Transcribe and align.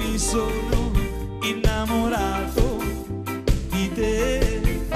mi 0.00 0.18
sono 0.18 0.92
innamorato 1.42 2.78
di 3.68 3.92
te. 3.92 4.88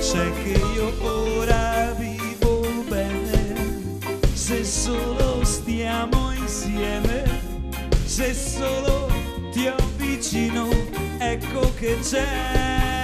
C'è 0.00 0.32
che 0.42 0.60
io 0.74 0.92
ora 1.00 1.94
vivo 1.96 2.60
bene. 2.88 4.00
Se 4.32 4.64
solo 4.64 5.44
stiamo 5.44 6.32
insieme, 6.32 7.22
se 8.04 8.34
solo 8.34 9.08
ti 9.52 9.68
avvicino, 9.68 10.68
ecco 11.18 11.72
che 11.78 11.96
c'è. 12.00 12.97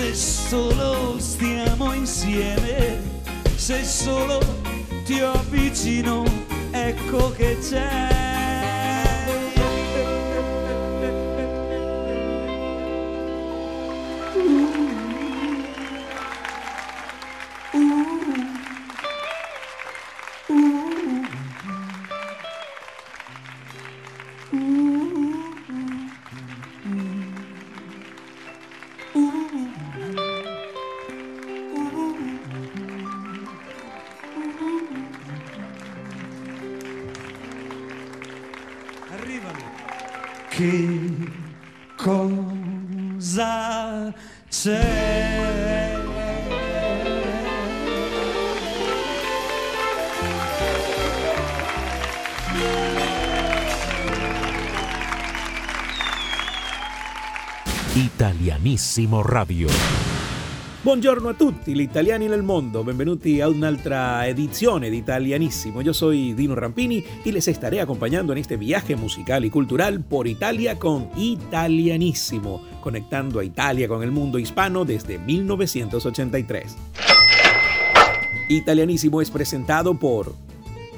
Se 0.00 0.14
solo 0.14 1.18
stiamo 1.18 1.92
insieme, 1.92 3.02
se 3.56 3.84
solo 3.84 4.40
ti 5.04 5.20
avvicino, 5.20 6.24
ecco 6.70 7.30
che 7.32 7.58
c'è. 7.60 8.29
Italianissimo 58.30 59.22
Radio. 59.22 59.66
Buongiorno 60.82 61.30
a 61.30 61.34
tutti 61.34 61.74
gli 61.74 61.80
italiani 61.80 62.28
nel 62.28 62.44
mondo, 62.44 62.84
benvenuti 62.84 63.40
a 63.40 63.48
un'altra 63.48 64.24
edizione 64.24 64.88
di 64.88 64.98
Italianissimo. 64.98 65.82
Yo 65.82 65.92
soy 65.92 66.32
Dino 66.34 66.54
Rampini 66.54 67.02
y 67.24 67.32
les 67.32 67.48
estaré 67.48 67.80
acompañando 67.80 68.30
en 68.30 68.38
este 68.38 68.56
viaje 68.56 68.94
musical 68.94 69.44
y 69.44 69.50
cultural 69.50 70.04
por 70.04 70.28
Italia 70.28 70.78
con 70.78 71.08
Italianissimo, 71.16 72.62
conectando 72.80 73.40
a 73.40 73.44
Italia 73.44 73.88
con 73.88 74.04
el 74.04 74.12
mundo 74.12 74.38
hispano 74.38 74.84
desde 74.84 75.18
1983. 75.18 76.76
Italianissimo 78.48 79.20
es 79.20 79.30
presentado 79.30 79.98
por 79.98 80.36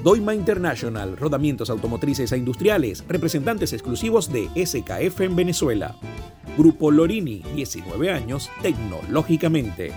Doima 0.04 0.34
International, 0.34 1.16
rodamientos 1.16 1.70
automotrices 1.70 2.30
e 2.32 2.36
industriales, 2.36 3.02
representantes 3.08 3.72
exclusivos 3.72 4.30
de 4.30 4.50
SKF 4.54 5.22
en 5.22 5.34
Venezuela. 5.34 5.96
Grupo 6.56 6.90
Lorini, 6.90 7.42
19 7.54 8.10
años, 8.10 8.50
tecnológicamente. 8.60 9.92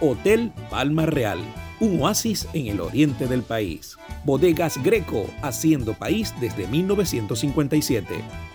Hotel 0.00 0.52
Palma 0.70 1.06
Real, 1.06 1.38
un 1.80 2.00
oasis 2.00 2.48
en 2.54 2.68
el 2.68 2.80
oriente 2.80 3.26
del 3.26 3.42
país. 3.42 3.98
Bodegas 4.24 4.82
Greco, 4.82 5.26
haciendo 5.42 5.94
país 5.94 6.34
desde 6.40 6.66
1957. 6.66 8.06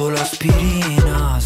solo 0.00 0.16
aspirina? 0.18 1.38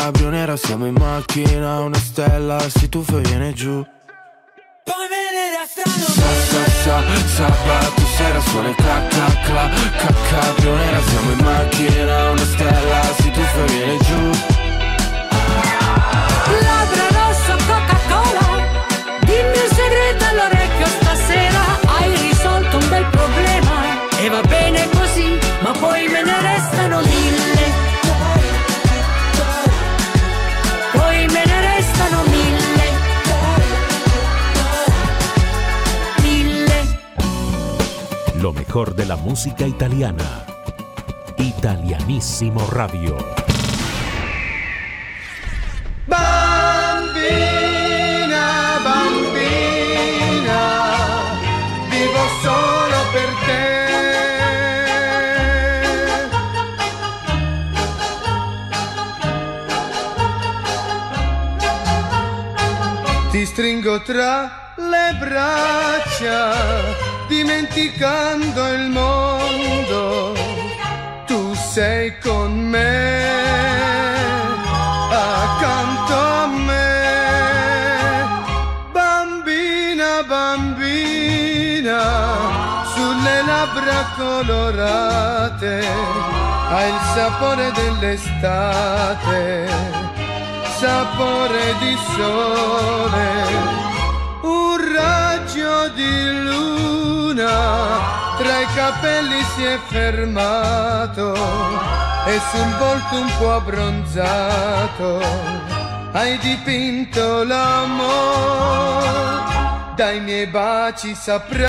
Cabrio 0.00 0.30
nera 0.30 0.56
Siamo 0.56 0.86
in 0.86 0.94
macchina, 0.94 1.80
una 1.80 1.98
stella 1.98 2.58
si 2.68 2.88
tuffa 2.88 3.18
e 3.18 3.20
viene 3.20 3.52
giù. 3.52 3.84
Poi 4.88 5.06
me 5.12 5.22
ne 5.36 5.44
restano 5.58 6.04
Sa, 6.16 6.30
sa, 6.50 6.64
sa, 6.84 6.98
sabato 7.36 8.02
sera 8.16 8.40
suona 8.40 8.68
il 8.70 8.74
cla, 8.76 8.98
cla, 9.08 9.28
cla, 9.44 9.68
ca, 10.00 10.14
cabrio 10.30 10.74
nera 10.74 11.00
Siamo 11.02 11.30
in 11.32 11.38
macchina, 11.44 12.30
una 12.30 12.44
stella 12.44 13.00
si 13.20 13.30
tuffa 13.30 13.64
e 13.64 13.66
viene 13.66 13.96
giù. 13.98 14.22
Labbra 16.66 17.06
rosso 17.18 17.52
Coca-Cola 17.68 18.48
Dimmi 19.20 19.58
un 19.64 19.70
segreto 19.80 20.24
all'orecchio 20.30 20.86
stasera 20.86 21.62
Hai 21.86 22.16
risolto 22.16 22.76
un 22.78 22.88
bel 22.88 23.06
problema. 23.10 23.74
E 24.18 24.28
va 24.28 24.40
bene 24.42 24.88
così 24.90 25.38
Ma 25.60 25.70
poi 25.72 26.08
me 26.08 26.22
ne 26.22 26.40
restano 26.40 27.00
mille 27.00 27.39
Lo 38.40 38.52
mejor 38.54 38.94
de 38.94 39.04
la 39.04 39.16
música 39.16 39.66
italiana. 39.66 40.46
Italianísimo 41.36 42.66
Radio. 42.70 43.18
Bambina, 46.06 47.18
bambina, 48.82 50.60
vivo 51.90 52.28
solo 52.40 52.96
per 53.12 53.28
te. 53.44 53.68
Ti 63.32 63.44
stringo 63.44 64.00
tra 64.00 64.72
le 64.76 65.14
braccia, 65.18 66.54
dimenticando 67.30 68.60
il 68.74 68.88
mondo. 68.90 70.34
Tu 71.26 71.54
sei 71.54 72.18
con 72.18 72.50
me, 72.58 73.32
accanto 75.10 76.14
a 76.14 76.46
me. 76.48 76.88
Bambina, 78.92 80.24
bambina, 80.26 82.02
sulle 82.94 83.42
labbra 83.46 84.00
colorate, 84.16 85.86
hai 86.68 86.88
il 86.88 87.00
sapore 87.14 87.70
dell'estate 87.72 89.38
sapore 90.80 91.74
di 91.78 91.94
sole, 92.16 93.28
un 94.40 94.76
raggio 94.94 95.88
di 95.94 96.30
luna 97.40 98.36
tra 98.36 98.60
i 98.60 98.66
capelli 98.74 99.40
si 99.54 99.64
è 99.64 99.78
fermato 99.88 101.34
e 102.26 102.40
sul 102.50 102.76
volto 102.78 103.16
un 103.16 103.30
po' 103.38 103.52
abbronzato 103.54 105.22
hai 106.12 106.36
dipinto 106.38 107.44
l'amore, 107.44 109.04
dai 109.94 110.20
miei 110.20 110.46
baci 110.46 111.14
saprai 111.14 111.68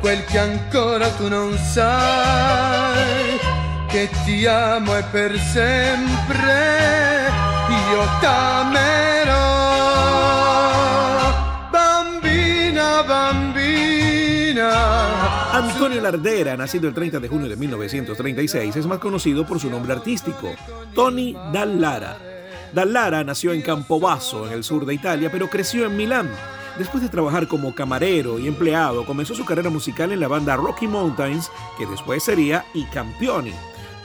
quel 0.00 0.24
che 0.24 0.38
ancora 0.38 1.10
tu 1.10 1.28
non 1.28 1.56
sai 1.58 3.38
che 3.88 4.08
ti 4.24 4.46
amo 4.46 4.96
e 4.96 5.02
per 5.10 5.38
sempre 5.38 7.30
io 7.68 8.08
t'amerò. 8.20 9.13
Antonio 15.52 16.00
Lardera, 16.00 16.56
nacido 16.56 16.88
el 16.88 16.94
30 16.94 17.20
de 17.20 17.28
junio 17.28 17.48
de 17.48 17.56
1936, 17.56 18.76
es 18.76 18.86
más 18.86 18.98
conocido 18.98 19.46
por 19.46 19.58
su 19.58 19.68
nombre 19.70 19.92
artístico, 19.92 20.50
Tony 20.94 21.34
Dallara. 21.52 22.18
Dallara 22.72 23.24
nació 23.24 23.52
en 23.52 23.62
Campobasso, 23.62 24.46
en 24.46 24.52
el 24.52 24.64
sur 24.64 24.84
de 24.86 24.94
Italia, 24.94 25.30
pero 25.30 25.48
creció 25.48 25.86
en 25.86 25.96
Milán. 25.96 26.30
Después 26.78 27.02
de 27.02 27.08
trabajar 27.08 27.46
como 27.46 27.74
camarero 27.74 28.38
y 28.38 28.48
empleado, 28.48 29.06
comenzó 29.06 29.34
su 29.34 29.44
carrera 29.44 29.70
musical 29.70 30.10
en 30.10 30.20
la 30.20 30.28
banda 30.28 30.56
Rocky 30.56 30.88
Mountains, 30.88 31.50
que 31.78 31.86
después 31.86 32.22
sería 32.24 32.64
I 32.74 32.84
Campioni. 32.86 33.52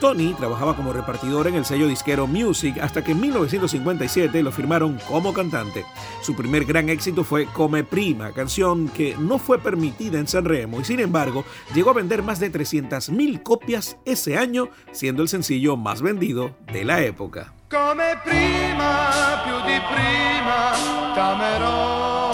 Tony 0.00 0.34
trabajaba 0.34 0.74
como 0.74 0.92
repartidor 0.94 1.46
en 1.46 1.54
el 1.54 1.66
sello 1.66 1.86
disquero 1.86 2.26
Music 2.26 2.78
hasta 2.80 3.04
que 3.04 3.12
en 3.12 3.20
1957 3.20 4.42
lo 4.42 4.50
firmaron 4.50 4.98
como 5.06 5.34
cantante. 5.34 5.84
Su 6.22 6.34
primer 6.34 6.64
gran 6.64 6.88
éxito 6.88 7.22
fue 7.22 7.44
Come 7.46 7.84
Prima, 7.84 8.32
canción 8.32 8.88
que 8.88 9.14
no 9.18 9.38
fue 9.38 9.58
permitida 9.58 10.18
en 10.18 10.26
Sanremo 10.26 10.80
y 10.80 10.84
sin 10.84 11.00
embargo 11.00 11.44
llegó 11.74 11.90
a 11.90 11.94
vender 11.94 12.22
más 12.22 12.40
de 12.40 12.50
300.000 12.50 13.42
copias 13.42 13.98
ese 14.06 14.38
año, 14.38 14.70
siendo 14.90 15.22
el 15.22 15.28
sencillo 15.28 15.76
más 15.76 16.00
vendido 16.00 16.56
de 16.72 16.84
la 16.84 17.02
época. 17.02 17.52
Come 17.70 18.16
prima, 18.24 19.42
più 19.44 19.54
di 19.66 19.78
prima, 19.92 20.72
t'amerò. 21.14 22.30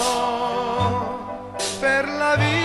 Per 1.79 2.07
la 2.07 2.35
vita, 2.37 2.56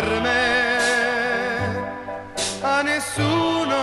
per 0.00 0.20
me. 0.20 0.34
A 2.60 2.82
nessuno 2.82 3.76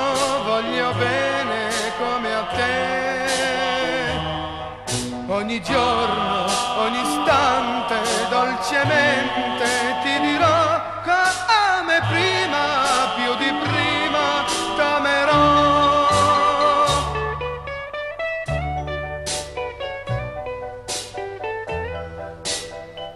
voglio 0.46 0.94
bene 0.94 1.70
come 1.98 2.34
a 2.34 2.44
te. 2.56 2.72
Ogni 5.28 5.62
giorno, 5.64 6.53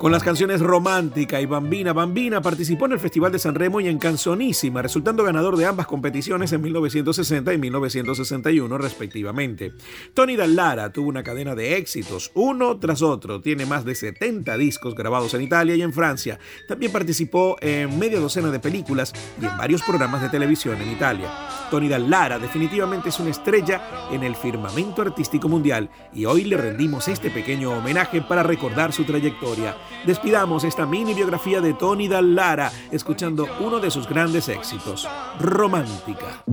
Con 0.08 0.14
las 0.14 0.24
canciones 0.24 0.62
Romántica 0.62 1.42
y 1.42 1.46
Bambina 1.46 1.92
Bambina 1.92 2.42
participó 2.42 2.86
en 2.86 2.94
el 2.94 3.00
Festival 3.02 3.30
de 3.30 3.40
San 3.40 3.56
Remo 3.56 3.82
y 3.82 3.90
en 3.90 3.98
Canzonísima, 3.98 4.82
resultando 4.82 5.22
ganador 5.22 5.58
de 5.58 5.66
ambas 5.66 5.86
competiciones 5.86 6.54
en 6.54 6.62
1960 6.62 7.52
y 7.52 7.58
1961 7.58 8.78
respectivamente. 8.78 9.74
Tony 10.14 10.38
Dallara 10.38 10.94
tuvo 10.94 11.10
una 11.10 11.24
cadena 11.24 11.56
de 11.56 11.76
éxitos, 11.76 12.32
uno 12.36 12.80
tras 12.80 13.02
otro. 13.02 13.42
Tiene 13.42 13.66
más 13.66 13.84
de 13.84 13.96
70 13.96 14.58
discos 14.58 14.96
grabados 14.96 15.34
en 15.34 15.42
Italia 15.42 15.76
y 15.76 15.82
en 15.82 15.92
Francia. 15.92 16.40
También 16.70 16.94
participó 16.94 17.58
en 17.60 18.00
media 18.00 18.22
docena 18.22 18.50
de 18.50 18.62
películas 18.62 19.12
y 19.42 19.46
en 19.46 19.58
varios 19.58 19.82
programas 19.82 20.22
de 20.22 20.30
televisión 20.30 20.82
en 20.82 20.90
Italia. 20.90 21.30
Tony 21.70 21.90
Dallara 21.90 22.40
definitivamente 22.40 23.10
es 23.10 23.20
una 23.20 23.32
estrella 23.32 23.82
en 24.10 24.24
el 24.24 24.38
firmamento 24.38 25.02
artístico 25.02 25.50
mundial 25.50 25.90
y 26.14 26.24
hoy 26.24 26.46
le 26.46 26.56
rendimos 26.56 27.10
este 27.10 27.30
pequeño 27.30 27.72
homenaje 27.78 28.22
para 28.22 28.42
recordar 28.42 28.94
su 28.94 29.04
trayectoria. 29.04 29.76
Despidamos 30.06 30.64
esta 30.64 30.86
mini 30.86 31.14
biografía 31.14 31.60
de 31.62 31.74
Tony 31.74 32.08
Dallara 32.08 32.72
escuchando 32.92 33.48
uno 33.60 33.80
de 33.80 33.92
sus 33.92 34.08
grandes 34.08 34.48
éxitos, 34.48 35.08
Romántica. 35.40 36.44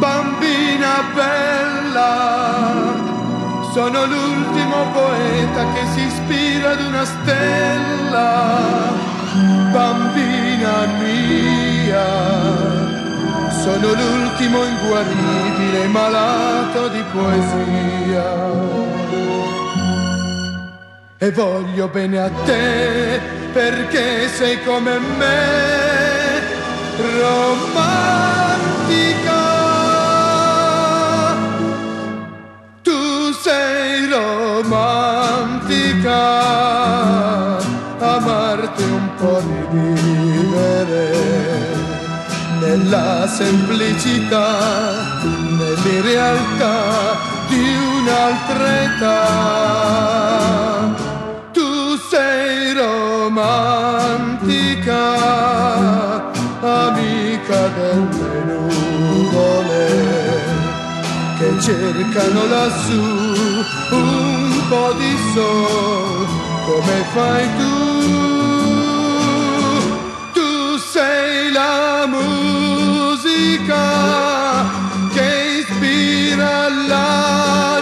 Bambina 0.00 1.12
bella, 1.16 2.14
sono 3.72 4.06
l'ultimo 4.06 4.92
poeta 4.92 5.72
che 5.72 5.86
si 5.94 6.17
ispira 6.68 6.72
ad 6.72 6.80
una 6.80 7.04
stella. 7.04 8.66
Bambina 9.72 10.86
mia, 10.98 12.06
sono 13.62 13.92
l'ultimo 13.92 14.64
inguaribile 14.64 15.86
malato 15.88 16.88
di 16.88 17.02
poesia. 17.12 18.26
E 21.18 21.30
voglio 21.32 21.88
bene 21.88 22.18
a 22.20 22.30
te 22.44 23.20
perché 23.52 24.28
sei 24.28 24.62
come 24.62 24.98
me, 24.98 26.40
romantica. 27.20 28.77
Sei 33.40 34.08
romantica, 34.08 34.78
amarti 37.98 38.82
un 38.82 39.08
po' 39.16 39.40
di 39.40 39.62
vivere 39.70 41.12
nella 42.60 43.26
semplicità, 43.28 45.20
nell'irrealtà 45.22 47.16
di 47.48 47.76
un'altra 47.98 48.82
età. 48.82 49.26
Tu 51.52 51.96
sei 52.10 52.72
romantica, 52.72 53.76
amica 56.60 57.68
delle 57.76 58.44
nuvole 58.46 59.67
che 61.38 61.60
cercano 61.60 62.46
lassù 62.46 63.00
un 63.90 64.62
po' 64.68 64.92
di 64.94 65.16
sol 65.32 66.26
come 66.66 67.04
fai 67.14 67.48
tu. 67.56 67.76
Tu 70.32 70.76
sei 70.78 71.52
la 71.52 72.06
musica 72.08 73.84
che 75.12 75.60
ispira 75.60 76.68
l'anima, 76.68 77.77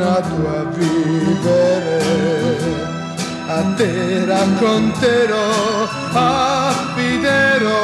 ritornato 0.00 0.48
a 0.48 0.64
vivere. 0.64 2.02
A 3.46 3.62
te 3.76 4.24
racconterò 4.24 5.88
affiderò 6.12 7.82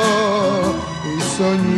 i 1.17 1.21
sogni 1.37 1.76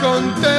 conté 0.00 0.49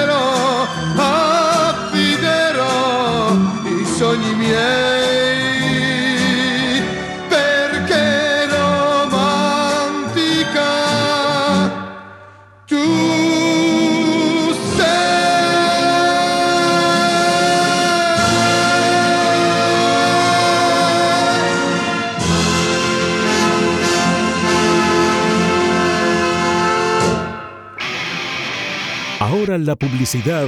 la 29.57 29.75
publicidad 29.75 30.47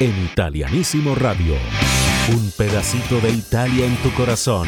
en 0.00 0.24
Italianísimo 0.24 1.14
Radio. 1.14 1.54
Un 2.32 2.50
pedacito 2.56 3.20
de 3.20 3.30
Italia 3.30 3.86
en 3.86 3.94
tu 3.96 4.10
corazón. 4.12 4.66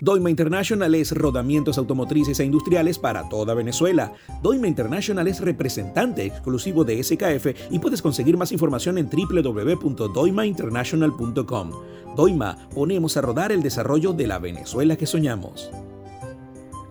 Doima 0.00 0.30
International 0.30 0.94
es 0.94 1.10
rodamientos 1.12 1.76
automotrices 1.78 2.38
e 2.40 2.44
industriales 2.44 2.98
para 2.98 3.28
toda 3.28 3.54
Venezuela. 3.54 4.12
Doima 4.42 4.66
International 4.68 5.26
es 5.26 5.40
representante 5.40 6.26
exclusivo 6.26 6.84
de 6.84 7.02
SKF 7.02 7.70
y 7.70 7.78
puedes 7.78 8.02
conseguir 8.02 8.36
más 8.36 8.52
información 8.52 8.98
en 8.98 9.08
www.doimainternational.com. 9.08 11.70
Doima, 12.14 12.68
ponemos 12.74 13.16
a 13.16 13.22
rodar 13.22 13.52
el 13.52 13.62
desarrollo 13.62 14.12
de 14.12 14.26
la 14.26 14.38
Venezuela 14.38 14.96
que 14.96 15.06
soñamos. 15.06 15.70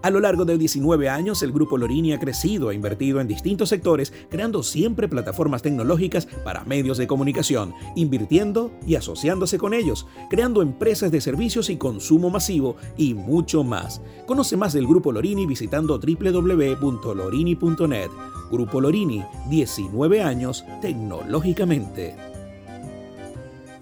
A 0.05 0.11
lo 0.11 0.19
largo 0.19 0.45
de 0.45 0.59
19 0.59 1.09
años, 1.09 1.41
el 1.41 1.51
Grupo 1.51 1.79
Lorini 1.79 2.13
ha 2.13 2.19
crecido 2.19 2.69
e 2.69 2.75
invertido 2.75 3.19
en 3.19 3.27
distintos 3.27 3.69
sectores, 3.69 4.13
creando 4.29 4.61
siempre 4.61 5.07
plataformas 5.07 5.63
tecnológicas 5.63 6.27
para 6.43 6.63
medios 6.63 6.99
de 6.99 7.07
comunicación, 7.07 7.73
invirtiendo 7.95 8.71
y 8.85 8.97
asociándose 8.97 9.57
con 9.57 9.73
ellos, 9.73 10.05
creando 10.29 10.61
empresas 10.61 11.09
de 11.09 11.21
servicios 11.21 11.71
y 11.71 11.77
consumo 11.77 12.29
masivo 12.29 12.75
y 12.97 13.15
mucho 13.15 13.63
más. 13.63 13.99
Conoce 14.27 14.57
más 14.57 14.73
del 14.73 14.85
Grupo 14.85 15.11
Lorini 15.11 15.47
visitando 15.47 15.97
www.lorini.net. 15.97 18.11
Grupo 18.51 18.81
Lorini, 18.81 19.23
19 19.49 20.21
años 20.21 20.65
tecnológicamente. 20.81 22.34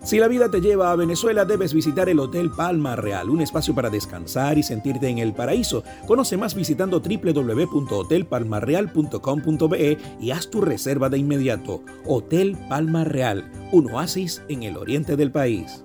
Si 0.03 0.19
la 0.19 0.27
vida 0.27 0.51
te 0.51 0.60
lleva 0.60 0.91
a 0.91 0.98
Venezuela, 0.98 1.45
debes 1.45 1.74
visitar 1.74 2.10
el 2.10 2.19
Hotel 2.19 2.51
Palma 2.51 2.98
Real, 2.98 3.29
un 3.29 3.39
espacio 3.39 3.74
para 3.74 3.89
descansar 3.89 4.57
y 4.57 4.63
sentirte 4.63 5.07
en 5.07 5.19
el 5.19 5.31
paraíso. 5.33 5.86
Conoce 6.05 6.36
más 6.36 6.55
visitando 6.55 7.00
www.hotelpalmarreal.com.be 7.00 9.98
y 10.19 10.31
haz 10.31 10.50
tu 10.50 10.60
reserva 10.60 11.07
de 11.10 11.19
inmediato. 11.19 11.86
Hotel 12.05 12.57
Palma 12.67 13.05
Real, 13.05 13.50
un 13.72 13.89
oasis 13.91 14.43
en 14.50 14.63
el 14.63 14.75
oriente 14.75 15.15
del 15.15 15.31
país. 15.31 15.81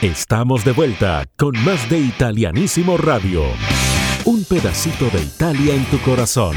Estamos 0.00 0.64
de 0.64 0.70
vuelta 0.72 1.26
con 1.36 1.52
más 1.64 1.90
de 1.90 1.98
Italianísimo 1.98 2.96
Radio. 2.96 3.42
Un 4.24 4.44
pedacito 4.44 5.10
de 5.10 5.22
Italia 5.22 5.74
en 5.74 5.84
tu 5.86 5.98
corazón. 6.02 6.54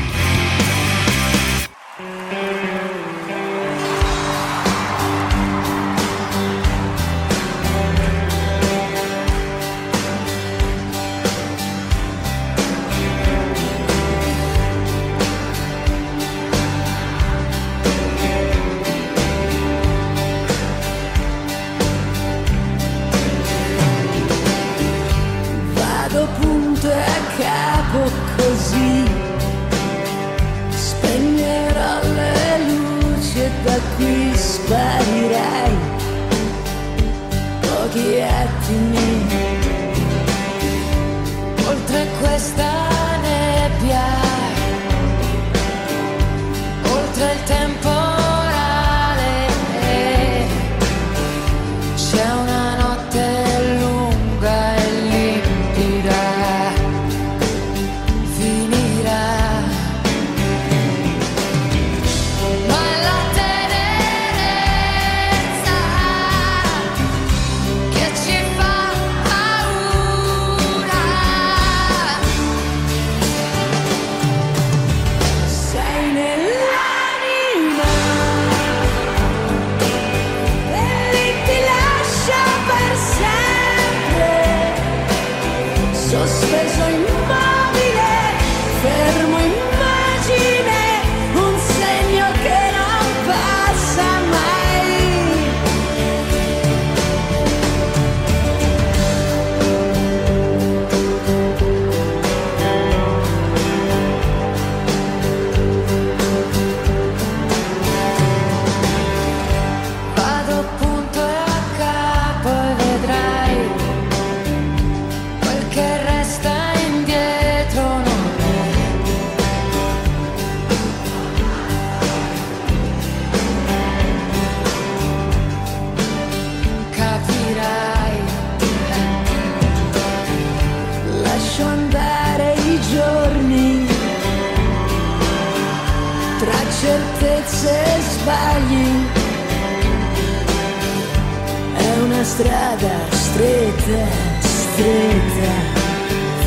estrada 142.34 143.08
estreita, 143.12 144.10
estreita, 144.42 145.52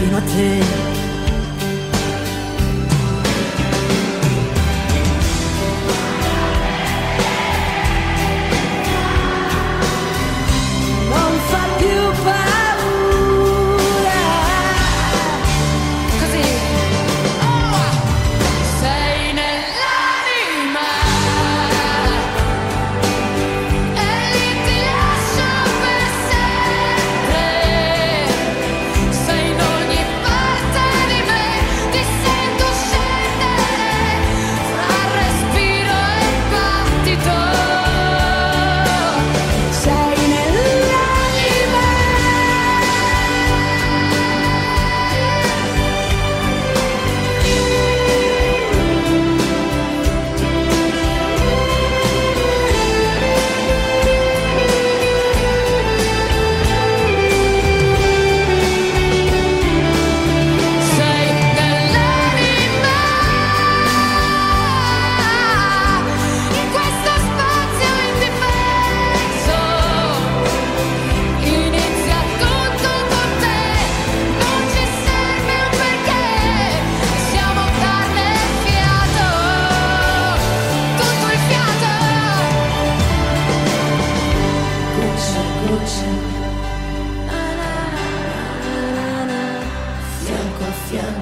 fino 0.00 0.18
a 0.18 0.20
te. 0.22 0.95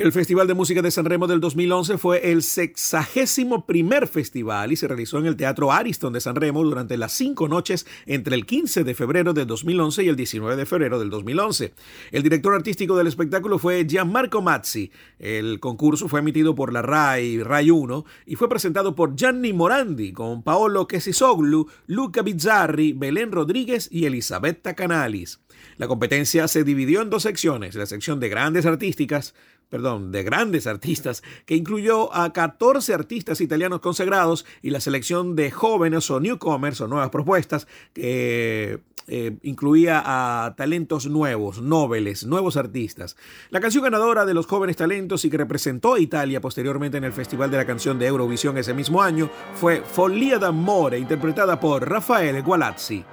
El 0.00 0.12
Festival 0.12 0.46
de 0.46 0.54
Música 0.54 0.80
de 0.80 0.90
San 0.90 1.04
Remo 1.04 1.26
del 1.26 1.40
2011 1.40 1.98
fue 1.98 2.32
el 2.32 2.42
sexagésimo 2.42 3.66
primer 3.66 4.08
festival 4.08 4.72
y 4.72 4.76
se 4.76 4.88
realizó 4.88 5.18
en 5.18 5.26
el 5.26 5.36
Teatro 5.36 5.72
Ariston 5.72 6.14
de 6.14 6.22
San 6.22 6.36
Remo 6.36 6.64
durante 6.64 6.96
las 6.96 7.12
cinco 7.12 7.48
noches 7.48 7.86
entre 8.06 8.34
el 8.34 8.46
15 8.46 8.82
de 8.82 8.94
febrero 8.94 9.34
de 9.34 9.44
2011 9.44 10.04
y 10.04 10.08
el 10.08 10.16
19 10.16 10.56
de 10.56 10.64
febrero 10.64 10.98
del 10.98 11.10
2011. 11.10 11.74
El 12.12 12.22
director 12.22 12.54
artístico 12.54 12.96
del 12.96 13.08
espectáculo 13.08 13.58
fue 13.58 13.84
Gianmarco 13.86 14.40
Mazzi. 14.40 14.90
El 15.18 15.60
concurso 15.60 16.08
fue 16.08 16.20
emitido 16.20 16.54
por 16.54 16.72
la 16.72 16.80
RAI, 16.80 17.42
RAI 17.42 17.70
1, 17.70 18.06
y 18.24 18.36
fue 18.36 18.48
presentado 18.48 18.94
por 18.94 19.14
Gianni 19.16 19.52
Morandi 19.52 20.14
con 20.14 20.42
Paolo 20.42 20.88
Kesisoglu, 20.88 21.68
Luca 21.88 22.22
Bizzarri, 22.22 22.94
Belén 22.94 23.32
Rodríguez 23.32 23.86
y 23.92 24.06
Elisabetta 24.06 24.74
Canalis. 24.74 25.40
La 25.76 25.88
competencia 25.88 26.48
se 26.48 26.64
dividió 26.64 27.02
en 27.02 27.10
dos 27.10 27.24
secciones, 27.24 27.74
la 27.74 27.84
sección 27.84 28.18
de 28.18 28.30
grandes 28.30 28.64
artísticas, 28.64 29.34
perdón, 29.70 30.12
de 30.12 30.22
grandes 30.24 30.66
artistas, 30.66 31.22
que 31.46 31.56
incluyó 31.56 32.14
a 32.14 32.32
14 32.32 32.92
artistas 32.92 33.40
italianos 33.40 33.80
consagrados 33.80 34.44
y 34.60 34.70
la 34.70 34.80
selección 34.80 35.36
de 35.36 35.50
jóvenes 35.50 36.10
o 36.10 36.20
newcomers 36.20 36.80
o 36.80 36.88
nuevas 36.88 37.10
propuestas 37.10 37.66
que 37.94 38.80
eh, 39.06 39.36
incluía 39.42 40.02
a 40.04 40.54
talentos 40.56 41.06
nuevos, 41.06 41.60
nobles, 41.62 42.26
nuevos 42.26 42.56
artistas. 42.56 43.16
La 43.50 43.60
canción 43.60 43.84
ganadora 43.84 44.26
de 44.26 44.34
los 44.34 44.46
jóvenes 44.46 44.76
talentos 44.76 45.24
y 45.24 45.30
que 45.30 45.36
representó 45.36 45.94
a 45.94 46.00
Italia 46.00 46.40
posteriormente 46.40 46.98
en 46.98 47.04
el 47.04 47.12
Festival 47.12 47.50
de 47.50 47.56
la 47.56 47.64
Canción 47.64 47.98
de 47.98 48.06
Eurovisión 48.06 48.58
ese 48.58 48.74
mismo 48.74 49.02
año 49.02 49.30
fue 49.54 49.82
Follia 49.82 50.38
d'amore, 50.38 50.98
interpretada 50.98 51.58
por 51.58 51.88
Raffaele 51.88 52.42
Gualazzi. 52.42 53.04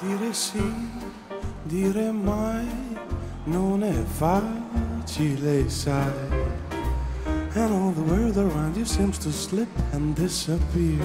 Facile, 5.08 5.70
sai. 5.70 6.12
And 7.56 7.74
all 7.74 7.92
the 7.92 8.02
world 8.02 8.38
around 8.38 8.76
you 8.76 8.86
seems 8.86 9.18
to 9.20 9.32
slip 9.32 9.70
and 9.94 10.16
disappear. 10.16 11.02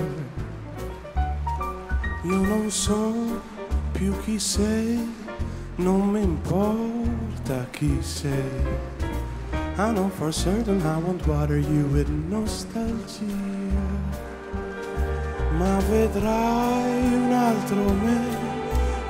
Io 2.25 2.37
non 2.37 2.71
so 2.71 3.41
più 3.93 4.13
chi 4.25 4.39
sei, 4.39 4.99
non 5.77 6.11
mi 6.11 6.23
importa 6.23 7.67
chi 7.71 7.97
sei. 8.01 8.91
I 9.79 9.91
know 9.93 10.11
for 10.11 10.33
certain 10.33 10.83
I 10.83 10.99
won't 10.99 11.25
bother 11.27 11.59
you 11.59 11.87
with 11.93 12.09
nostalgia. 12.09 13.25
Ma 15.57 15.79
vedrai 15.89 17.15
un 17.15 17.33
altro 17.33 17.93
me 18.05 18.51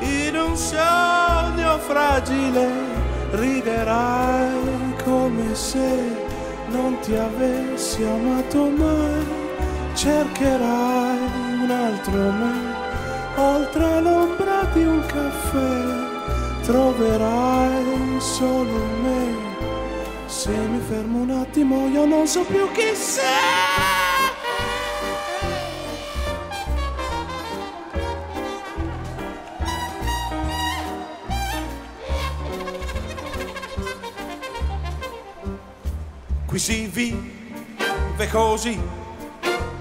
in 0.00 0.36
un 0.36 0.56
sogno 0.56 1.78
fragile 1.78 3.11
riderai 3.32 4.94
come 5.04 5.54
se 5.54 6.16
non 6.68 6.98
ti 7.00 7.14
avessi 7.14 8.02
amato 8.02 8.68
mai. 8.68 9.40
Cercherai 9.94 11.18
un 11.62 11.70
altro 11.70 12.12
me 12.12 12.72
oltre 13.36 14.00
l'ombra 14.00 14.64
di 14.72 14.84
un 14.84 15.00
caffè. 15.06 16.62
Troverai 16.62 18.20
solo 18.20 18.84
me. 19.02 19.50
Se 20.26 20.50
mi 20.50 20.80
fermo 20.80 21.18
un 21.18 21.30
attimo 21.30 21.88
io 21.88 22.06
non 22.06 22.26
so 22.26 22.42
più 22.44 22.70
chi 22.72 22.94
sei 22.94 24.01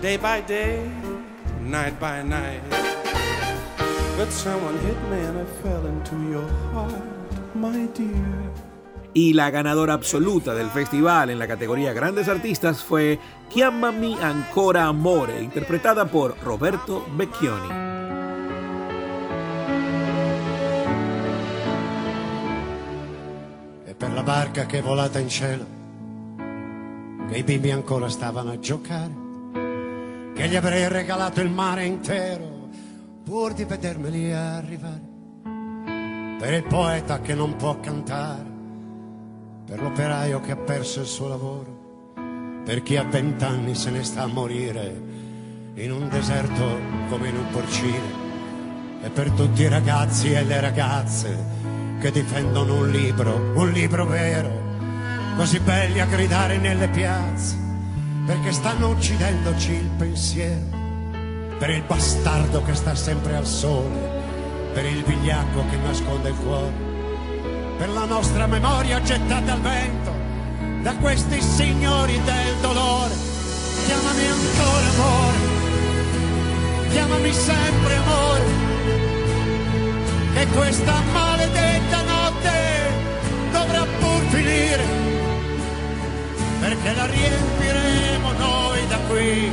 Day 0.01 0.17
by 0.17 0.41
day, 0.47 0.81
night 1.63 1.99
by 1.99 2.23
night. 2.23 2.63
But 4.17 4.31
someone 4.31 4.79
hit 4.79 4.97
me 5.11 5.19
and 5.19 5.37
I 5.37 5.45
fell 5.61 5.85
into 5.85 6.15
your 6.31 6.47
heart, 6.73 7.03
my 7.53 7.87
dear. 7.93 8.51
Y 9.13 9.33
la 9.33 9.51
ganadora 9.51 9.93
absoluta 9.93 10.55
del 10.55 10.71
festival 10.71 11.29
en 11.29 11.37
la 11.37 11.47
categoría 11.47 11.93
Grandes 11.93 12.27
Artistas 12.27 12.81
fue 12.81 13.19
Chiamami 13.49 14.17
ancora 14.19 14.85
amore, 14.85 15.39
interpretada 15.39 16.05
por 16.05 16.35
Roberto 16.43 17.05
Becchioni. 17.15 17.69
E 23.85 23.93
per 23.93 24.13
la 24.13 24.23
barca 24.23 24.65
che 24.65 24.79
è 24.79 24.81
volata 24.81 25.19
in 25.19 25.29
cielo, 25.29 25.80
che 27.31 27.37
i 27.37 27.43
bimbi 27.43 27.71
ancora 27.71 28.09
stavano 28.09 28.51
a 28.51 28.59
giocare, 28.59 29.13
che 30.35 30.49
gli 30.49 30.55
avrei 30.57 30.89
regalato 30.89 31.39
il 31.39 31.49
mare 31.49 31.85
intero 31.85 32.67
pur 33.23 33.53
di 33.53 33.63
vedermeli 33.63 34.33
arrivare. 34.33 35.09
Per 36.37 36.53
il 36.53 36.63
poeta 36.63 37.21
che 37.21 37.33
non 37.33 37.55
può 37.55 37.79
cantare, 37.79 38.51
per 39.65 39.81
l'operaio 39.81 40.41
che 40.41 40.51
ha 40.51 40.57
perso 40.57 40.99
il 40.99 41.05
suo 41.05 41.29
lavoro, 41.29 42.11
per 42.65 42.83
chi 42.83 42.97
a 42.97 43.03
vent'anni 43.03 43.75
se 43.75 43.91
ne 43.91 44.03
sta 44.03 44.23
a 44.23 44.27
morire 44.27 45.01
in 45.75 45.89
un 45.89 46.09
deserto 46.09 46.79
come 47.09 47.29
in 47.29 47.37
un 47.37 47.49
porcile, 47.49 48.19
e 49.03 49.09
per 49.09 49.31
tutti 49.31 49.61
i 49.61 49.69
ragazzi 49.69 50.33
e 50.33 50.43
le 50.43 50.59
ragazze 50.59 51.37
che 52.01 52.11
difendono 52.11 52.75
un 52.75 52.89
libro, 52.89 53.53
un 53.55 53.69
libro 53.69 54.05
vero, 54.05 54.60
così 55.41 55.59
belli 55.59 55.99
a 55.99 56.05
gridare 56.05 56.57
nelle 56.59 56.87
piazze, 56.87 57.57
perché 58.27 58.51
stanno 58.51 58.89
uccidendoci 58.89 59.71
il 59.71 59.89
pensiero, 59.97 60.67
per 61.57 61.71
il 61.71 61.81
bastardo 61.81 62.61
che 62.61 62.75
sta 62.75 62.93
sempre 62.93 63.35
al 63.35 63.47
sole, 63.47 64.21
per 64.71 64.85
il 64.85 65.03
vigliacco 65.03 65.65
che 65.67 65.77
nasconde 65.77 66.29
il 66.29 66.35
cuore, 66.35 66.71
per 67.75 67.89
la 67.89 68.05
nostra 68.05 68.45
memoria 68.45 69.01
gettata 69.01 69.53
al 69.53 69.61
vento 69.61 70.13
da 70.83 70.95
questi 70.97 71.41
signori 71.41 72.21
del 72.23 72.55
dolore. 72.61 73.15
Chiamami 73.87 74.25
ancora 74.27 74.89
amore, 74.93 75.37
chiamami 76.91 77.33
sempre 77.33 77.95
amore, 77.95 78.43
che 80.35 80.45
questa 80.53 81.01
perché 86.81 86.95
la 86.95 87.05
riempiremo 87.05 88.31
noi 88.33 88.87
da 88.87 88.97
qui 89.07 89.51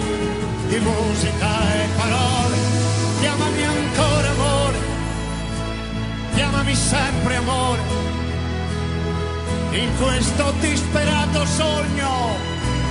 di 0.68 0.78
musica 0.78 1.74
e 1.74 1.88
parole. 1.96 2.56
Chiamami 3.20 3.64
ancora 3.64 4.30
amore, 4.30 4.78
chiamami 6.34 6.74
sempre 6.74 7.36
amore, 7.36 7.80
in 9.72 9.90
questo 9.98 10.52
disperato 10.60 11.44
sogno 11.44 12.36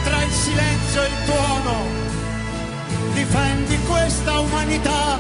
tra 0.04 0.22
il 0.22 0.32
silenzio 0.32 1.04
e 1.04 1.08
il 1.08 1.26
tuono. 1.26 2.06
Difendi 3.14 3.80
questa 3.88 4.40
umanità, 4.40 5.20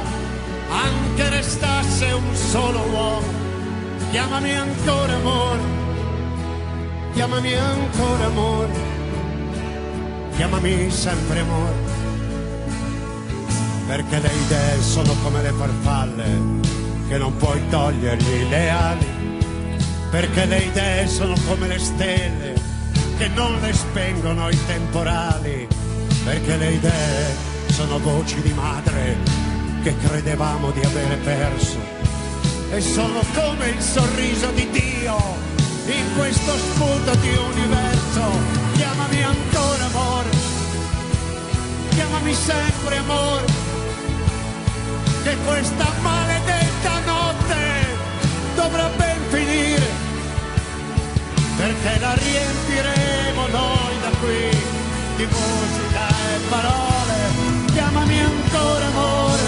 anche 0.69 1.29
restasse 1.29 2.11
un 2.11 2.35
solo 2.35 2.79
uomo. 2.91 3.45
Chiamami 4.11 4.55
ancora 4.55 5.13
amore, 5.13 5.61
chiamami 7.13 7.53
ancora 7.55 8.25
amore, 8.25 8.96
chiamami 10.37 10.91
sempre 10.91 11.39
amore, 11.39 11.73
perché 13.87 14.19
le 14.19 14.31
idee 14.45 14.81
sono 14.83 15.15
come 15.23 15.41
le 15.41 15.51
farfalle 15.51 16.25
che 17.07 17.17
non 17.17 17.35
puoi 17.37 17.59
togliergli 17.69 18.47
le 18.47 18.69
ali, 18.69 19.39
perché 20.11 20.45
le 20.45 20.59
idee 20.59 21.07
sono 21.07 21.33
come 21.47 21.67
le 21.67 21.79
stelle 21.79 22.53
che 23.17 23.27
non 23.29 23.59
le 23.61 23.73
spengono 23.73 24.47
i 24.49 24.65
temporali, 24.67 25.67
perché 26.23 26.55
le 26.55 26.71
idee 26.71 27.35
sono 27.71 27.97
voci 27.97 28.39
di 28.43 28.53
madre 28.53 29.17
che 29.81 29.95
credevamo 29.97 30.69
di 30.69 30.81
avere 30.81 31.15
perso 31.15 31.79
e 32.69 32.79
sono 32.79 33.21
come 33.33 33.69
il 33.69 33.81
sorriso 33.81 34.51
di 34.51 34.69
Dio 34.69 35.46
in 35.93 36.15
questo 36.15 36.57
sputo 36.57 37.15
di 37.15 37.29
universo. 37.29 38.21
Chiamami 38.73 39.23
ancora 39.23 39.85
amore, 39.85 40.29
chiamami 41.89 42.33
sempre 42.33 42.97
amore, 42.97 43.45
che 45.23 45.37
questa 45.45 45.85
maledetta 46.01 46.99
notte 47.05 47.55
dovrà 48.55 48.89
ben 48.97 49.17
finire, 49.29 49.87
perché 51.57 51.99
la 51.99 52.13
riempiremo 52.13 53.47
noi 53.47 53.99
da 54.01 54.17
qui 54.19 54.49
di 55.15 55.25
musica 55.25 56.07
e 56.09 56.39
parole. 56.49 57.15
Chiamami 57.73 58.19
ancora 58.19 58.85
amore, 58.85 59.43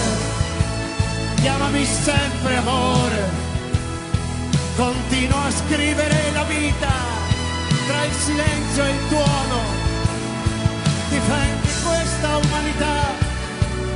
chiamami 1.42 1.86
sempre 1.86 2.56
amore. 2.58 3.49
Continuo 4.80 5.38
a 5.38 5.52
scrivere 5.52 6.32
la 6.32 6.44
vita 6.46 6.94
tra 7.86 8.06
il 8.06 8.14
silenzio 8.14 8.86
e 8.86 8.90
il 8.92 9.08
tuono. 9.10 9.58
Difendi 11.10 11.68
questa 11.84 12.38
umanità 12.38 13.02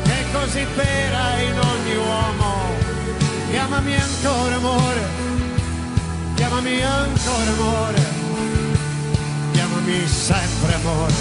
che 0.04 0.12
è 0.12 0.26
così 0.34 0.66
vera 0.76 1.40
in 1.40 1.58
ogni 1.58 1.96
uomo. 1.96 2.56
Chiamami 3.50 3.96
ancora 3.96 4.56
amore, 4.56 5.02
chiamami 6.36 6.84
ancora 6.84 7.52
amore, 7.52 8.06
chiamami 9.54 10.06
sempre 10.06 10.74
amore. 10.74 11.14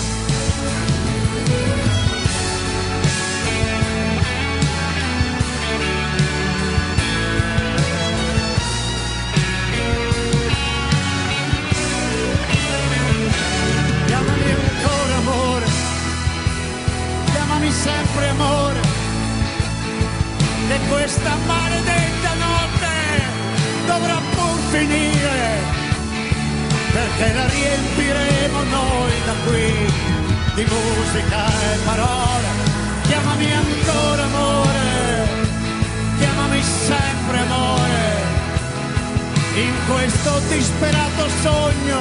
Sempre 17.82 18.28
amore, 18.28 18.80
che 20.68 20.78
questa 20.88 21.34
maledetta 21.46 22.32
notte 22.34 22.94
dovrà 23.86 24.18
pur 24.34 24.58
finire, 24.70 25.40
perché 26.92 27.32
la 27.34 27.46
riempiremo 27.46 28.62
noi 28.70 29.12
da 29.26 29.34
qui 29.46 29.92
di 30.54 30.64
musica 30.64 31.46
e 31.46 31.78
parole. 31.84 32.50
Chiamami 33.08 33.52
ancora 33.52 34.22
amore, 34.22 34.84
chiamami 36.18 36.62
sempre 36.62 37.38
amore, 37.38 38.00
in 39.56 39.74
questo 39.88 40.40
disperato 40.48 41.28
sogno 41.42 42.00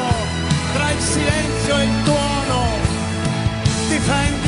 tra 0.74 0.92
il 0.92 1.02
silenzio 1.02 1.78
e 1.78 1.84
il 1.84 2.04
tuono. 2.04 2.68
Difendi 3.90 4.41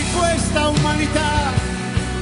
questa 0.53 0.67
umanità, 0.67 1.51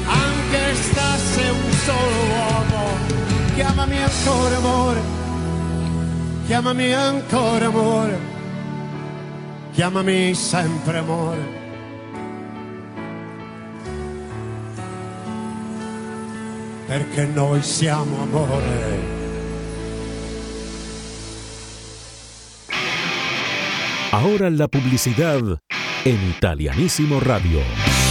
anche 0.06 0.76
stasse 0.76 1.50
un 1.50 1.72
solo 1.72 2.24
uomo. 2.30 2.98
Chiamami 3.56 4.02
ancora 4.02 4.56
amore, 4.56 5.02
chiamami 6.46 6.94
ancora 6.94 7.65
amore, 7.65 8.20
chiamami 9.74 10.34
sempre 10.34 10.98
amore. 10.98 11.60
Perché 16.88 17.26
noi 17.26 17.62
siamo 17.62 18.22
amore. 18.22 19.20
Ahora 24.12 24.50
la 24.50 24.67
publicidad 24.67 25.58
en 26.04 26.20
Italianísimo 26.30 27.20
Radio. 27.20 28.11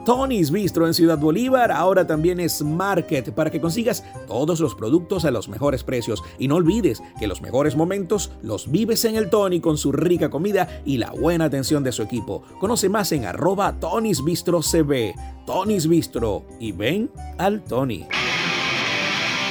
Tony's 0.05 0.51
Bistro 0.51 0.87
en 0.87 0.95
Ciudad 0.95 1.19
Bolívar 1.19 1.71
ahora 1.71 2.07
también 2.07 2.41
es 2.41 2.63
Market 2.63 3.33
para 3.33 3.51
que 3.51 3.61
consigas 3.61 4.05
todos 4.27 4.61
los 4.61 4.75
productos 4.75 5.25
a 5.25 5.31
los 5.31 5.49
mejores 5.49 5.85
precios. 5.85 6.23
Y 6.39 6.49
no 6.49 6.57
olvides 6.57 7.03
que 7.19 7.27
los 7.27 7.43
mejores 7.43 7.77
momentos 7.77 8.33
los 8.43 8.71
vives 8.71 9.05
en 9.05 9.17
el 9.17 9.29
Tony 9.31 9.61
con 9.61 9.77
su 9.77 9.93
rica 9.93 10.31
comida 10.31 10.83
y 10.85 10.99
la 10.99 11.11
buena 11.11 11.45
atención 11.47 11.85
de 11.85 11.93
su 11.93 12.03
equipo. 12.03 12.43
Conoce 12.61 12.89
más 12.89 13.13
en 13.13 13.25
arroba 13.25 13.79
Tony's 13.79 14.25
Bistro 14.25 14.61
CB. 14.61 15.15
Tony's 15.47 15.87
Bistro 15.87 16.45
y 16.59 16.73
ven 16.73 17.11
al 17.39 17.63
Tony. 17.65 18.07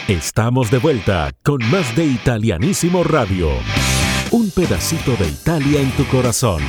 Estamos 0.08 0.72
de 0.72 0.80
vuelta 0.80 1.32
con 1.44 1.60
más 1.70 1.96
de 1.96 2.06
Italianísimo 2.06 3.04
Radio. 3.04 3.50
Un 4.32 4.50
pedacito 4.50 5.16
de 5.18 5.28
Italia 5.28 5.82
en 5.82 5.92
tu 5.92 6.06
corazón. 6.06 6.62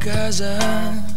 Casa. 0.00 1.09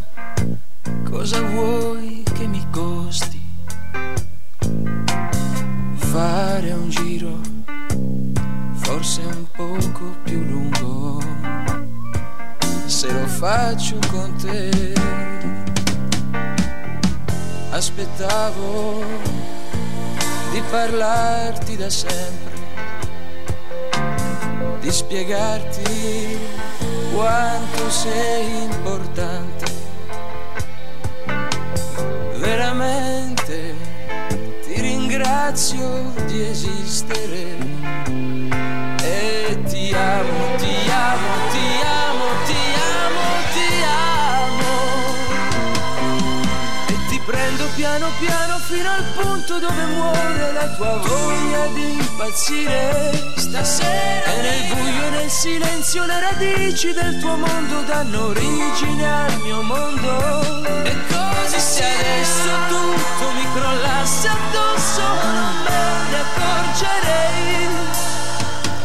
Impazzire. 52.44 53.32
Stasera 53.36 54.34
e 54.34 54.42
nel 54.42 54.74
buio 54.74 55.06
e 55.06 55.10
nel 55.12 55.30
silenzio 55.30 56.06
le 56.06 56.20
radici 56.20 56.92
del 56.92 57.18
tuo 57.20 57.38
mondo 57.38 57.82
danno 57.84 58.28
origine 58.28 59.06
al 59.06 59.40
mio 59.42 59.62
mondo. 59.62 60.64
E 60.84 60.96
così 61.08 61.60
se 61.60 61.84
adesso 61.84 62.50
tutto 62.68 63.32
mi 63.32 63.46
crollasse 63.54 64.28
addosso 64.28 65.02
non 65.02 65.56
me 65.64 66.10
ne 66.10 66.18
accorgerei. 66.20 67.68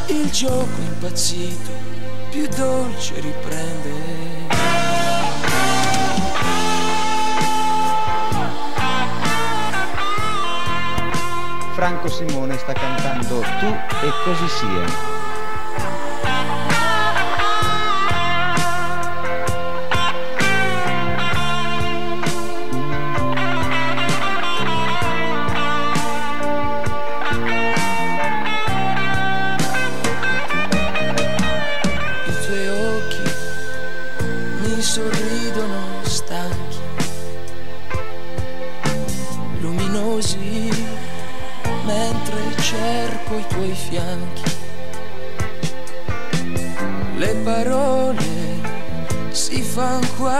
Il 0.06 0.30
gioco 0.30 0.80
impazzito 0.80 1.70
più 2.30 2.46
dolce 2.48 3.14
riprende 3.20 4.27
Franco 11.78 12.08
Simone 12.08 12.58
sta 12.58 12.72
cantando 12.72 13.38
Tu 13.38 13.66
e 13.66 14.10
così 14.24 14.48
sia. 14.48 15.17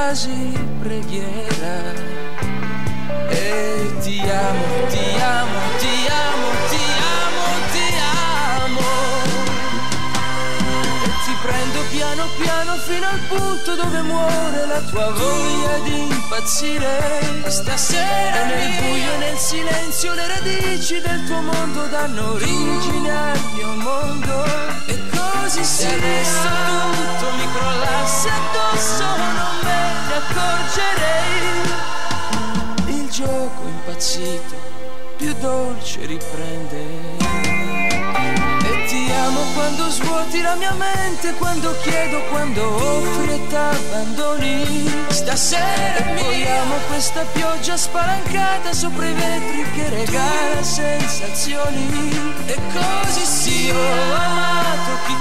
Quasi 0.09 0.31
preghiera. 0.81 1.93
E 3.29 3.93
ti 4.01 4.19
amo, 4.21 4.65
ti 4.89 5.07
amo, 5.21 5.61
ti 5.77 5.95
amo, 6.09 6.49
ti 6.71 6.85
amo, 7.21 7.45
ti 7.73 7.87
amo. 8.65 8.89
E 11.05 11.11
ti 11.25 11.33
prendo 11.43 11.81
piano 11.91 12.25
piano 12.41 12.77
fino 12.87 13.07
al 13.07 13.21
punto 13.29 13.75
dove 13.75 14.01
muore 14.01 14.67
la 14.67 14.81
tua 14.81 15.11
voglia 15.11 15.79
di 15.85 16.01
impazzire. 16.09 17.45
Stasera 17.47 18.45
nel 18.47 18.71
buio 18.81 19.13
e 19.13 19.19
nel 19.19 19.37
silenzio 19.37 20.15
le 20.15 20.27
radici 20.27 21.01
del 21.03 21.23
tuo 21.27 21.43
mondo 21.43 21.85
danno 21.89 22.33
origine 22.33 23.11
al 23.11 23.41
mio 23.55 23.75
mondo. 23.75 24.78
E 25.49 25.51
così 25.51 25.65
se 25.65 25.87
adesso 25.87 26.49
tutto 26.93 27.33
mi 27.37 27.49
crollasse 27.55 28.29
addosso 28.29 29.05
non 29.17 29.57
me 29.63 29.81
ne 30.07 30.15
accorgerei. 30.15 31.65
Il 32.99 33.09
gioco 33.09 33.63
impazzito 33.67 34.57
più 35.17 35.33
dolce 35.41 36.05
riprende 36.05 37.49
amo 39.29 39.41
quando 39.55 39.89
svuoti 39.91 40.41
la 40.41 40.55
mia 40.55 40.73
mente, 40.73 41.33
quando 41.35 41.75
chiedo, 41.83 42.21
quando 42.31 42.63
offri 42.75 43.33
e 43.33 43.47
t'abbandoni. 43.49 44.91
Stasera 45.09 45.97
e 45.97 46.03
poi 46.15 46.47
amo 46.49 46.75
questa 46.89 47.25
pioggia 47.33 47.77
spalancata 47.77 48.73
sopra 48.73 49.07
i 49.07 49.13
vetri 49.13 49.71
che 49.73 49.89
regala 49.91 50.63
sensazioni. 50.63 52.35
E 52.47 52.57
così 52.73 53.25
sì, 53.25 53.71
ho 53.71 54.15
amato 54.15 54.91
chi 55.07 55.18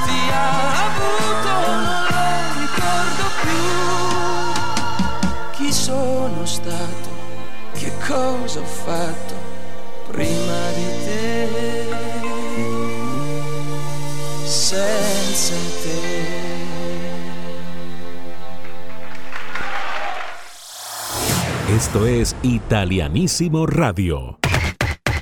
Esto 21.98 22.06
es 22.06 22.36
Italianísimo 22.44 23.66
Radio. 23.66 24.38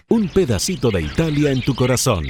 Un 0.10 0.28
pedacito 0.28 0.92
de 0.92 1.04
Italia 1.04 1.54
en 1.54 1.62
tu 1.62 1.74
corazón. 1.74 2.26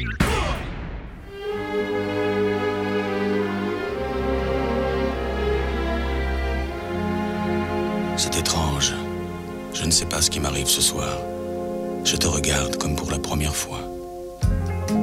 C'est 8.18 8.38
étrange. 8.38 8.94
Je 9.74 9.84
ne 9.84 9.90
sais 9.90 10.06
pas 10.06 10.22
ce 10.22 10.30
qui 10.30 10.40
m'arrive 10.40 10.68
ce 10.68 10.82
soir. 10.82 11.18
Je 12.04 12.16
te 12.16 12.28
regarde 12.28 12.78
comme 12.78 12.96
pour 12.96 13.10
la 13.10 13.18
première 13.18 13.56
fois. 13.56 13.82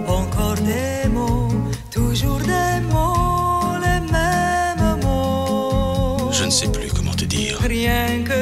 Encore 0.07 0.55
des 0.55 1.09
mots, 1.09 1.49
toujours 1.91 2.39
des 2.39 2.81
mots, 2.93 3.75
les 3.83 4.01
mêmes 4.13 5.01
mots. 5.03 6.31
Je 6.31 6.45
ne 6.45 6.51
sais 6.51 6.71
plus 6.71 6.93
comment 6.93 7.15
te 7.15 7.25
dire. 7.25 7.59
Rien 7.59 8.23
que 8.23 8.42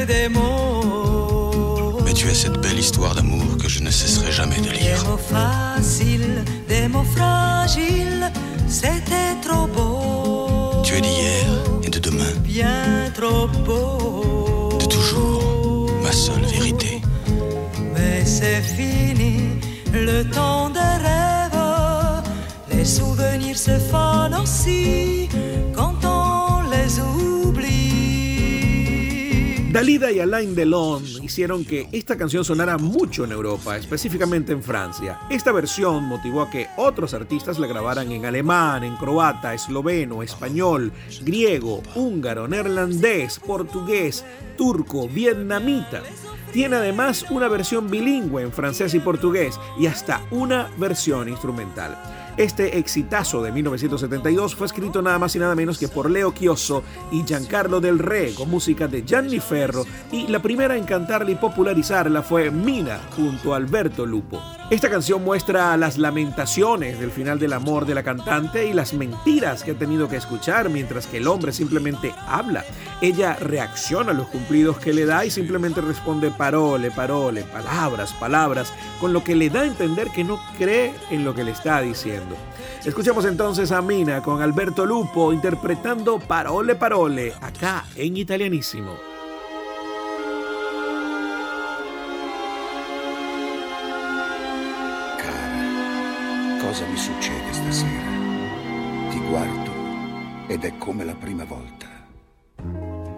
histoire 2.80 3.14
d'amour 3.14 3.58
que 3.62 3.68
je 3.68 3.80
ne 3.82 3.90
cesserai 3.90 4.32
jamais 4.32 4.60
de 4.66 4.70
lire. 4.70 5.02
Des 5.02 5.08
mots 5.08 5.24
faciles, 5.36 6.44
des 6.66 6.88
mots 6.88 7.10
fragiles, 7.14 8.32
c'était 8.66 9.34
trop 9.46 9.66
beau. 9.66 10.82
Tu 10.82 10.94
es 10.96 11.02
d'hier 11.02 11.46
et 11.84 11.90
de 11.90 11.98
demain. 11.98 12.32
Bien 12.42 13.12
trop 13.14 13.46
beau. 13.66 14.78
De 14.80 14.86
toujours, 14.86 15.90
ma 16.02 16.10
seule 16.10 16.46
vérité. 16.56 17.02
Mais 17.94 18.24
c'est 18.24 18.62
fini, 18.62 19.34
le 19.92 20.24
temps 20.36 20.70
des 20.70 20.94
rêves. 21.06 21.62
Les 22.72 22.86
souvenirs 22.86 23.58
se 23.58 23.76
fanent 23.90 24.38
aussi 24.42 25.28
quand 25.76 25.98
on 26.02 26.62
les 26.74 26.90
oublie. 26.98 27.89
Dalida 29.70 30.10
y 30.10 30.18
Alain 30.18 30.56
Delon 30.56 31.04
hicieron 31.22 31.64
que 31.64 31.88
esta 31.92 32.16
canción 32.16 32.44
sonara 32.44 32.76
mucho 32.76 33.22
en 33.22 33.30
Europa, 33.30 33.76
específicamente 33.76 34.50
en 34.50 34.64
Francia. 34.64 35.20
Esta 35.30 35.52
versión 35.52 36.06
motivó 36.06 36.42
a 36.42 36.50
que 36.50 36.66
otros 36.76 37.14
artistas 37.14 37.56
la 37.60 37.68
grabaran 37.68 38.10
en 38.10 38.26
alemán, 38.26 38.82
en 38.82 38.96
croata, 38.96 39.54
esloveno, 39.54 40.24
español, 40.24 40.92
griego, 41.22 41.84
húngaro, 41.94 42.48
neerlandés, 42.48 43.38
portugués, 43.38 44.24
turco, 44.56 45.08
vietnamita. 45.08 46.02
Tiene 46.52 46.74
además 46.74 47.26
una 47.30 47.46
versión 47.46 47.88
bilingüe 47.88 48.42
en 48.42 48.50
francés 48.50 48.92
y 48.94 48.98
portugués 48.98 49.54
y 49.78 49.86
hasta 49.86 50.20
una 50.32 50.68
versión 50.78 51.28
instrumental. 51.28 51.96
Este 52.36 52.78
exitazo 52.78 53.42
de 53.42 53.52
1972 53.52 54.54
fue 54.54 54.66
escrito 54.66 55.02
nada 55.02 55.18
más 55.18 55.36
y 55.36 55.38
nada 55.38 55.54
menos 55.54 55.78
que 55.78 55.88
por 55.88 56.10
Leo 56.10 56.32
Chiosso 56.32 56.82
y 57.12 57.22
Giancarlo 57.24 57.80
Del 57.80 57.98
Re 57.98 58.32
con 58.34 58.48
música 58.48 58.88
de 58.88 59.04
Gianni 59.04 59.40
Ferro 59.40 59.59
y 60.10 60.26
la 60.28 60.40
primera 60.40 60.76
en 60.76 60.84
cantarla 60.84 61.30
y 61.30 61.34
popularizarla 61.34 62.22
fue 62.22 62.50
Mina 62.50 63.00
junto 63.14 63.52
a 63.52 63.56
Alberto 63.56 64.06
Lupo. 64.06 64.40
Esta 64.70 64.88
canción 64.88 65.24
muestra 65.24 65.76
las 65.76 65.98
lamentaciones 65.98 66.98
del 66.98 67.10
final 67.10 67.38
del 67.38 67.52
amor 67.52 67.86
de 67.86 67.94
la 67.94 68.02
cantante 68.02 68.66
y 68.66 68.72
las 68.72 68.94
mentiras 68.94 69.64
que 69.64 69.72
ha 69.72 69.74
tenido 69.74 70.08
que 70.08 70.16
escuchar 70.16 70.70
mientras 70.70 71.06
que 71.06 71.18
el 71.18 71.26
hombre 71.26 71.52
simplemente 71.52 72.14
habla. 72.26 72.64
Ella 73.00 73.34
reacciona 73.34 74.12
a 74.12 74.14
los 74.14 74.28
cumplidos 74.28 74.78
que 74.78 74.92
le 74.92 75.06
da 75.06 75.24
y 75.24 75.30
simplemente 75.30 75.80
responde 75.80 76.30
parole, 76.30 76.90
parole, 76.90 77.42
palabras, 77.42 78.12
palabras, 78.14 78.72
con 79.00 79.12
lo 79.12 79.24
que 79.24 79.34
le 79.34 79.50
da 79.50 79.62
a 79.62 79.66
entender 79.66 80.08
que 80.14 80.24
no 80.24 80.40
cree 80.56 80.94
en 81.10 81.24
lo 81.24 81.34
que 81.34 81.44
le 81.44 81.50
está 81.50 81.80
diciendo. 81.80 82.36
Escuchamos 82.84 83.24
entonces 83.26 83.72
a 83.72 83.82
Mina 83.82 84.22
con 84.22 84.40
Alberto 84.40 84.86
Lupo 84.86 85.32
interpretando 85.32 86.18
Parole 86.18 86.76
Parole 86.76 87.34
acá 87.42 87.84
en 87.96 88.16
italianísimo. 88.16 89.09
Cosa 96.70 96.86
mi 96.86 96.96
succede 96.96 97.52
stasera? 97.52 98.10
Ti 99.10 99.18
guardo 99.28 99.72
ed 100.46 100.62
è 100.62 100.76
come 100.78 101.02
la 101.04 101.16
prima 101.16 101.42
volta. 101.44 101.86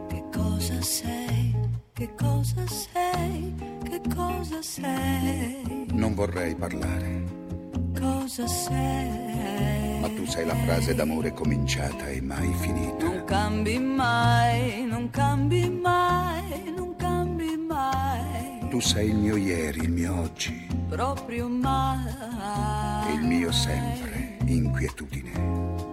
Che 0.09 0.24
cosa 0.32 0.80
sei? 0.80 1.55
Che 1.92 2.14
cosa 2.14 2.66
sei? 2.66 3.55
Che 3.84 4.00
cosa 4.14 4.62
sei? 4.62 5.86
Non 5.92 6.14
vorrei 6.14 6.55
parlare, 6.55 7.24
Cosa 7.98 8.46
sei? 8.46 10.00
ma 10.00 10.09
tu 10.09 10.24
sei 10.24 10.46
la 10.46 10.57
frase 10.57 10.94
d'amore 10.94 11.34
cominciata 11.34 12.07
e 12.09 12.22
mai 12.22 12.55
finita. 12.55 13.05
Non 13.05 13.24
cambi 13.26 13.78
mai, 13.78 14.86
non 14.86 15.11
cambi 15.11 15.68
mai, 15.68 16.72
non 16.74 16.96
cambi 16.96 17.55
mai. 17.68 18.32
Tu 18.73 18.81
sei 18.81 19.11
il 19.11 19.16
mio 19.16 19.37
ieri, 19.37 19.81
il 19.81 19.91
mio 19.91 20.18
oggi. 20.18 20.66
Proprio 20.89 21.47
mai. 21.47 23.12
Il 23.12 23.20
mio 23.20 23.53
sempre, 23.53 24.39
inquietudine. 24.47 25.31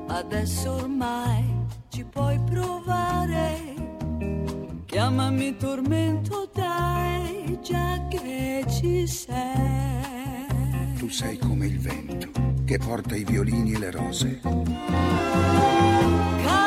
Adesso 0.08 0.76
ormai 0.76 1.44
ci 1.90 2.06
puoi 2.06 2.40
provare. 2.50 3.76
Chiamami 4.86 5.58
tormento, 5.58 6.50
dai, 6.54 7.60
già 7.62 8.08
che 8.10 8.64
ci 8.70 9.06
sei. 9.06 10.96
Tu 11.00 11.10
sei 11.10 11.38
come 11.38 11.66
il 11.66 11.80
vento 11.80 12.30
che 12.64 12.78
porta 12.78 13.14
i 13.14 13.26
violini 13.26 13.74
e 13.74 13.78
le 13.78 13.92
rose. 13.92 14.40
Caramelle, 14.40 16.59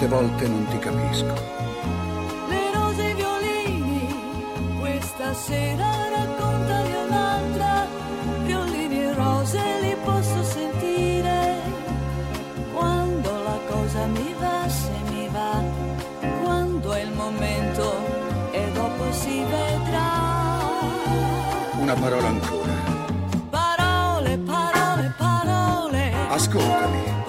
Certe 0.00 0.16
volte 0.16 0.48
non 0.48 0.66
ti 0.68 0.78
capisco. 0.78 1.34
Le 2.48 2.72
rose 2.72 3.04
e 3.04 3.10
i 3.10 3.14
violini, 3.14 4.78
questa 4.78 5.34
sera 5.34 5.90
raccontali 6.08 6.92
un'altra. 7.06 7.86
Violini 8.44 9.02
e 9.02 9.12
rose 9.12 9.60
li 9.82 9.94
posso 10.02 10.42
sentire. 10.42 11.58
Quando 12.72 13.30
la 13.42 13.58
cosa 13.68 14.06
mi 14.06 14.34
va, 14.40 14.66
se 14.70 14.90
mi 15.10 15.28
va. 15.28 15.62
Quando 16.44 16.92
è 16.94 17.02
il 17.02 17.12
momento 17.12 17.94
e 18.52 18.70
dopo 18.72 19.12
si 19.12 19.42
vedrà. 19.42 20.12
Una 21.78 21.94
parola 21.94 22.28
ancora. 22.28 22.72
Parole, 23.50 24.38
parole, 24.38 25.14
parole. 25.18 26.12
Ascoltami, 26.30 27.19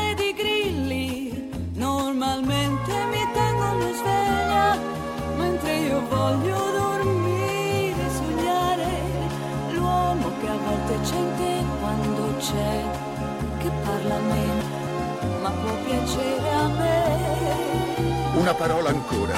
Una 18.41 18.55
parola 18.55 18.89
ancora. 18.89 19.35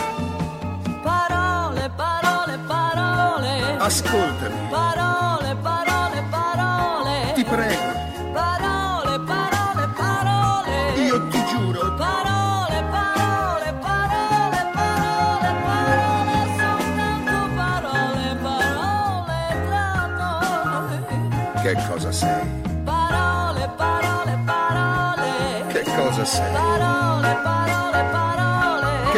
Parole, 1.03 1.89
parole, 1.93 2.57
parole. 2.65 3.75
Ascoltami, 3.77 4.55
Parole, 4.69 5.55
parole, 5.61 6.23
parole. 6.31 7.33
ti 7.35 7.43
prego. 7.43 7.91
Parole, 8.31 9.19
parole, 9.19 9.87
parole. 9.97 10.93
Io 11.05 11.27
ti 11.27 11.43
giuro. 11.51 11.93
Parole, 11.95 12.79
parole, 12.95 13.73
parole, 13.81 14.59
parole, 14.71 15.49
parole, 15.67 16.37
soltanto 16.57 17.35
parole, 17.59 18.35
parole 18.41 19.37
tra 19.67 20.05
noi. 20.21 21.61
Che 21.61 21.73
cosa 21.89 22.11
sei? 22.13 22.45
Parole, 22.85 23.69
parole, 23.75 24.37
parole. 24.45 25.65
Che 25.73 25.83
cosa 25.83 26.23
sei? 26.23 26.51
Parole, 26.53 26.61
parole, 26.61 27.41
parole. 27.41 27.42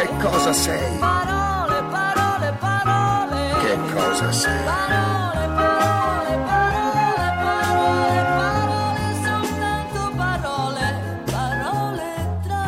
Che 0.06 0.12
cosa 0.22 0.52
sei? 0.52 0.98
Parole, 0.98 1.82
parole, 1.90 2.56
parole. 2.60 3.54
Che 3.58 3.76
cosa 3.92 4.30
sei? 4.30 4.64
Parole, 4.64 5.48
parole, 5.56 6.44
parole, 6.46 7.34
parole, 7.42 8.22
parole, 8.38 9.00
soltanto 9.24 10.12
parole, 10.14 10.86
parole 11.24 12.38
tra 12.44 12.64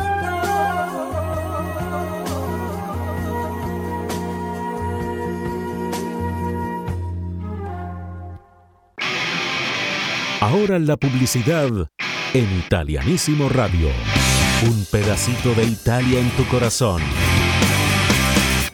Ahora 10.41 10.77
la 10.77 10.97
publicidad 10.97 11.87
en 12.33 12.57
Italianísimo 12.57 13.47
Radio. 13.47 14.38
Un 14.61 14.85
pedacito 14.91 15.53
de 15.53 15.63
Italia 15.63 16.19
en 16.19 16.29
tu 16.31 16.45
corazón. 16.47 17.01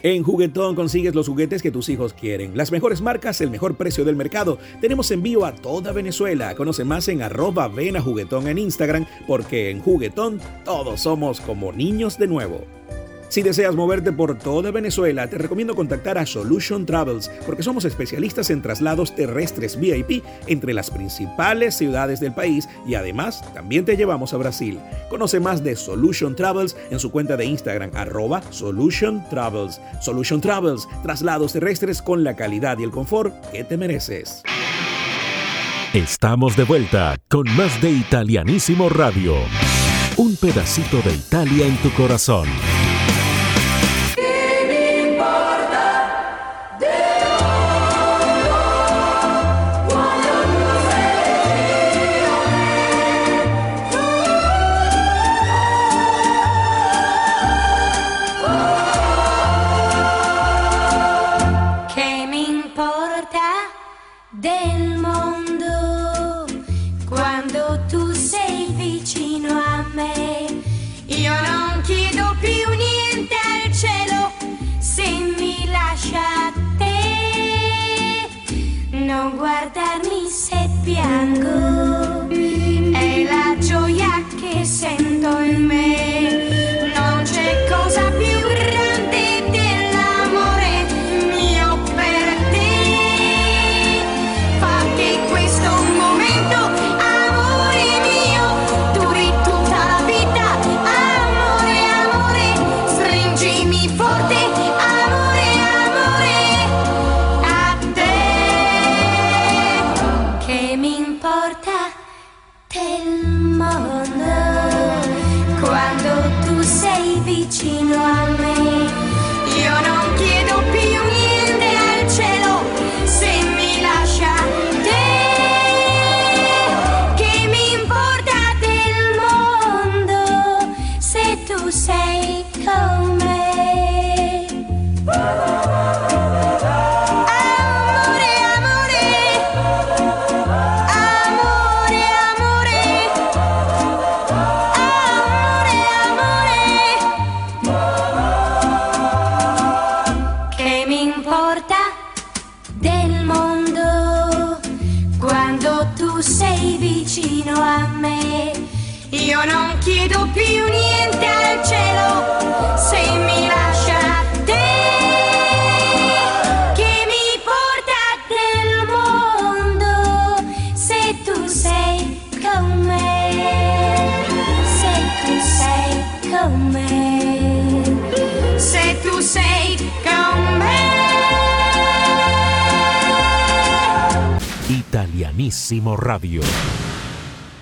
En 0.02 0.24
Juguetón 0.24 0.74
consigues 0.74 1.14
los 1.14 1.28
juguetes 1.28 1.62
que 1.62 1.70
tus 1.70 1.88
hijos 1.88 2.12
quieren. 2.12 2.56
Las 2.56 2.72
mejores 2.72 3.02
marcas, 3.02 3.40
el 3.40 3.52
mejor 3.52 3.76
precio 3.76 4.04
del 4.04 4.16
mercado. 4.16 4.58
Tenemos 4.80 5.12
envío 5.12 5.44
a 5.44 5.54
toda 5.54 5.92
Venezuela. 5.92 6.56
Conoce 6.56 6.82
más 6.82 7.06
en 7.06 7.22
arroba 7.22 7.68
ven 7.68 7.96
a 7.96 8.00
juguetón 8.00 8.48
en 8.48 8.58
Instagram 8.58 9.06
porque 9.28 9.70
en 9.70 9.80
Juguetón 9.80 10.40
todos 10.64 11.02
somos 11.02 11.40
como 11.40 11.70
niños 11.72 12.18
de 12.18 12.26
nuevo. 12.26 12.64
Si 13.28 13.42
deseas 13.42 13.74
moverte 13.74 14.12
por 14.12 14.38
toda 14.38 14.70
Venezuela, 14.70 15.28
te 15.28 15.38
recomiendo 15.38 15.74
contactar 15.74 16.18
a 16.18 16.26
Solution 16.26 16.86
Travels 16.86 17.30
porque 17.44 17.62
somos 17.62 17.84
especialistas 17.84 18.50
en 18.50 18.62
traslados 18.62 19.14
terrestres 19.14 19.78
VIP 19.78 20.24
entre 20.46 20.72
las 20.72 20.90
principales 20.90 21.76
ciudades 21.76 22.20
del 22.20 22.32
país 22.32 22.68
y 22.86 22.94
además 22.94 23.42
también 23.52 23.84
te 23.84 23.96
llevamos 23.96 24.32
a 24.32 24.36
Brasil. 24.36 24.78
Conoce 25.10 25.40
más 25.40 25.64
de 25.64 25.76
Solution 25.76 26.36
Travels 26.36 26.76
en 26.90 26.98
su 26.98 27.10
cuenta 27.10 27.36
de 27.36 27.46
Instagram 27.46 27.90
arroba 27.94 28.42
Solution 28.50 29.24
Travels. 29.28 29.80
Solution 30.00 30.40
Travels, 30.40 30.88
traslados 31.02 31.52
terrestres 31.52 32.02
con 32.02 32.24
la 32.24 32.36
calidad 32.36 32.78
y 32.78 32.84
el 32.84 32.90
confort 32.90 33.34
que 33.50 33.64
te 33.64 33.76
mereces. 33.76 34.42
Estamos 35.92 36.56
de 36.56 36.64
vuelta 36.64 37.16
con 37.28 37.44
más 37.56 37.80
de 37.80 37.90
Italianísimo 37.90 38.88
Radio. 38.88 39.34
Un 40.16 40.36
pedacito 40.36 41.00
de 41.02 41.14
Italia 41.14 41.66
en 41.66 41.76
tu 41.78 41.90
corazón. 41.92 42.46
Non 79.16 79.34
guardarmi 79.34 80.28
se 80.28 80.68
piango, 80.84 82.28
è 82.28 83.24
la 83.24 83.56
gioia 83.58 84.22
che 84.38 84.62
sento 84.62 85.38
in 85.38 85.64
me. 85.64 86.15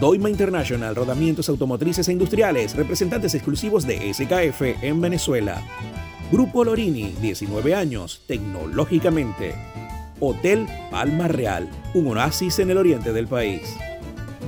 Doima 0.00 0.30
International, 0.30 0.96
rodamientos 0.96 1.50
automotrices 1.50 2.08
e 2.08 2.12
industriales, 2.12 2.74
representantes 2.74 3.34
exclusivos 3.34 3.86
de 3.86 4.14
SKF 4.14 4.82
en 4.82 4.98
Venezuela. 4.98 5.62
Grupo 6.32 6.64
Lorini, 6.64 7.14
19 7.20 7.74
años, 7.74 8.22
tecnológicamente. 8.26 9.54
Hotel 10.18 10.66
Palma 10.90 11.28
Real, 11.28 11.68
un 11.92 12.16
oasis 12.16 12.60
en 12.60 12.70
el 12.70 12.78
oriente 12.78 13.12
del 13.12 13.28
país. 13.28 13.76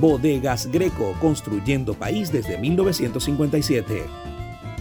Bodegas 0.01 0.71
Greco, 0.71 1.13
construyendo 1.21 1.93
país 1.93 2.31
desde 2.31 2.57
1957. 2.57 4.05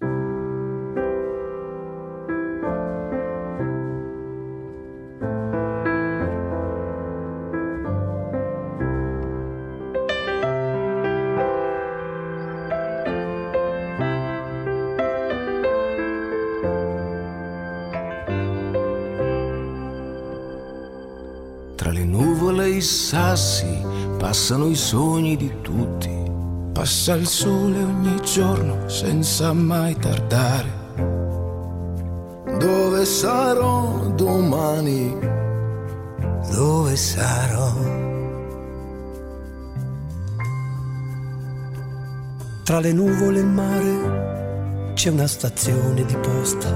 Tra 21.74 21.90
le 21.90 22.04
nuvole 22.04 22.66
e 22.66 22.68
i 22.68 22.80
sassi 22.80 23.66
passano 24.16 24.68
i 24.68 24.74
sogni 24.76 25.36
di 25.36 25.52
tutti. 25.60 26.17
Passa 26.78 27.14
il 27.14 27.26
sole 27.26 27.82
ogni 27.82 28.20
giorno 28.22 28.88
senza 28.88 29.52
mai 29.52 29.96
tardare. 29.96 30.70
Dove 32.56 33.04
sarò 33.04 34.06
domani? 34.14 35.18
Dove 36.52 36.94
sarò? 36.94 37.72
Tra 42.62 42.78
le 42.78 42.92
nuvole 42.92 43.38
e 43.38 43.40
il 43.40 43.46
mare 43.46 44.92
c'è 44.94 45.10
una 45.10 45.26
stazione 45.26 46.04
di 46.04 46.16
posta. 46.18 46.72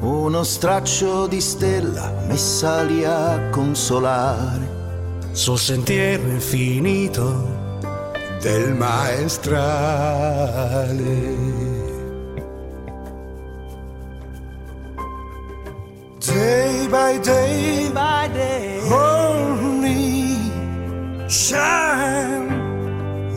Uno 0.00 0.42
straccio 0.42 1.26
di 1.26 1.40
stella 1.40 2.12
messa 2.26 2.82
lì 2.82 3.02
a 3.02 3.48
consolare. 3.48 4.74
Sul 5.32 5.58
sentiero 5.58 6.22
infinito 6.28 7.55
del 8.46 8.74
maestrale. 8.76 9.66
Day 16.20 16.86
by 16.88 17.12
day, 17.18 17.90
by 17.92 18.28
day, 18.28 18.80
only 18.92 20.38
shine 21.28 22.48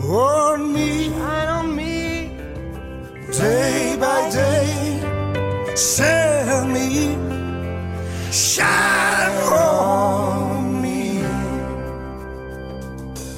on 0.06 0.72
me. 0.72 0.90
Shine 1.18 1.48
on 1.58 1.66
me. 1.74 1.96
Day 3.32 3.96
by 4.04 4.20
day, 4.30 4.70
send 5.74 6.72
me, 6.74 6.88
shine 8.30 9.36
on 9.50 10.80
me. 10.82 11.00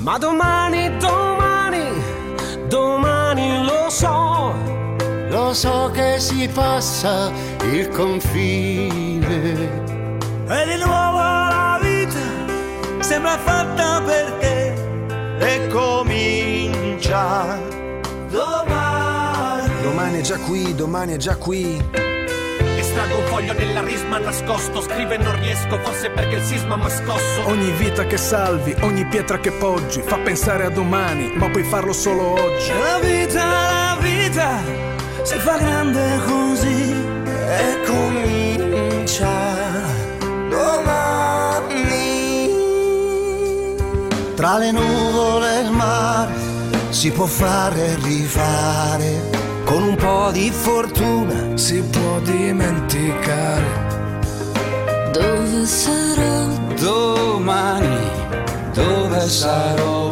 Ma 0.04 0.18
domani, 0.18 0.82
domani, 1.00 1.51
domani 2.72 3.62
lo 3.64 3.90
so, 3.90 4.54
Lo 5.28 5.52
so 5.52 5.90
che 5.92 6.18
si 6.18 6.48
passa 6.48 7.30
il 7.64 7.88
confine. 7.88 9.28
e 10.48 10.64
di 10.66 10.76
nuovo 10.82 11.18
la 11.18 11.78
vita 11.82 12.18
sembra 13.00 13.36
fatta 13.38 14.00
per 14.02 14.32
te 14.40 14.72
e 15.38 15.68
comincia 15.68 17.58
domani. 18.30 19.82
Domani 19.82 20.18
è 20.18 20.22
già 20.22 20.38
qui, 20.38 20.74
domani 20.74 21.12
è 21.12 21.16
già 21.18 21.36
qui. 21.36 21.78
Un 23.16 23.24
foglio 23.26 23.52
nella 23.52 23.82
risma 23.82 24.18
nascosto 24.18 24.80
Scrive 24.80 25.18
non 25.18 25.38
riesco, 25.40 25.78
forse 25.78 26.10
perché 26.10 26.36
il 26.36 26.42
sisma 26.42 26.76
m'ha 26.76 26.88
scosso 26.88 27.46
Ogni 27.46 27.70
vita 27.72 28.04
che 28.04 28.16
salvi, 28.16 28.74
ogni 28.80 29.04
pietra 29.06 29.38
che 29.38 29.52
poggi, 29.52 30.02
fa 30.02 30.18
pensare 30.18 30.64
a 30.64 30.70
domani, 30.70 31.32
ma 31.34 31.48
puoi 31.48 31.64
farlo 31.64 31.92
solo 31.92 32.40
oggi. 32.40 32.68
La 32.68 32.98
vita, 33.00 33.44
la 33.44 33.98
vita 34.00 34.60
si 35.22 35.38
fa 35.38 35.56
grande 35.58 36.20
così 36.26 36.92
e 36.92 37.80
comincia 37.86 39.30
domani. 40.48 42.50
Tra 44.34 44.58
le 44.58 44.72
nuvole 44.72 45.58
e 45.58 45.60
il 45.62 45.70
mare 45.70 46.32
si 46.90 47.10
può 47.10 47.26
fare 47.26 47.86
e 47.86 47.96
rifare. 48.02 49.41
Con 49.72 49.84
un 49.84 49.94
po' 49.94 50.30
di 50.32 50.50
fortuna 50.50 51.56
si 51.56 51.82
può 51.82 52.20
dimenticare. 52.20 53.64
Dove 55.12 55.64
sarò? 55.64 56.46
Domani, 56.78 58.10
dove 58.74 59.20
sarò? 59.20 60.10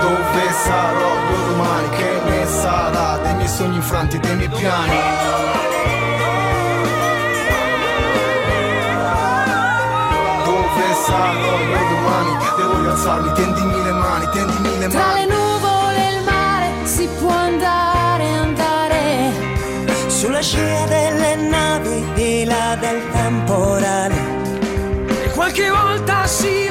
Dove 0.00 0.52
sarò 0.62 1.12
domani? 1.48 1.88
Che 1.96 2.20
ne 2.24 2.46
sarà 2.46 3.18
dei 3.20 3.34
miei 3.34 3.48
sogni 3.48 3.74
infranti, 3.74 4.20
dei 4.20 4.36
miei 4.36 4.48
piani? 4.48 5.53
Rialzarmi, 12.94 13.32
tendimi 13.32 13.82
le 13.82 13.90
mani, 13.90 14.26
tendimi 14.32 14.78
le 14.78 14.86
Tra 14.88 15.14
le 15.14 15.26
mani. 15.26 15.26
nuvole 15.26 15.96
e 15.96 16.16
il 16.16 16.22
mare 16.24 16.70
si 16.84 17.08
può 17.18 17.28
andare, 17.30 18.24
andare. 18.28 19.32
sulla 20.06 20.40
scia 20.40 20.84
delle 20.86 21.34
navi 21.34 22.04
di 22.14 22.44
là 22.44 22.76
del 22.78 23.02
temporale. 23.10 24.14
E 25.24 25.28
qualche 25.30 25.70
volta 25.70 26.24
si 26.26 26.63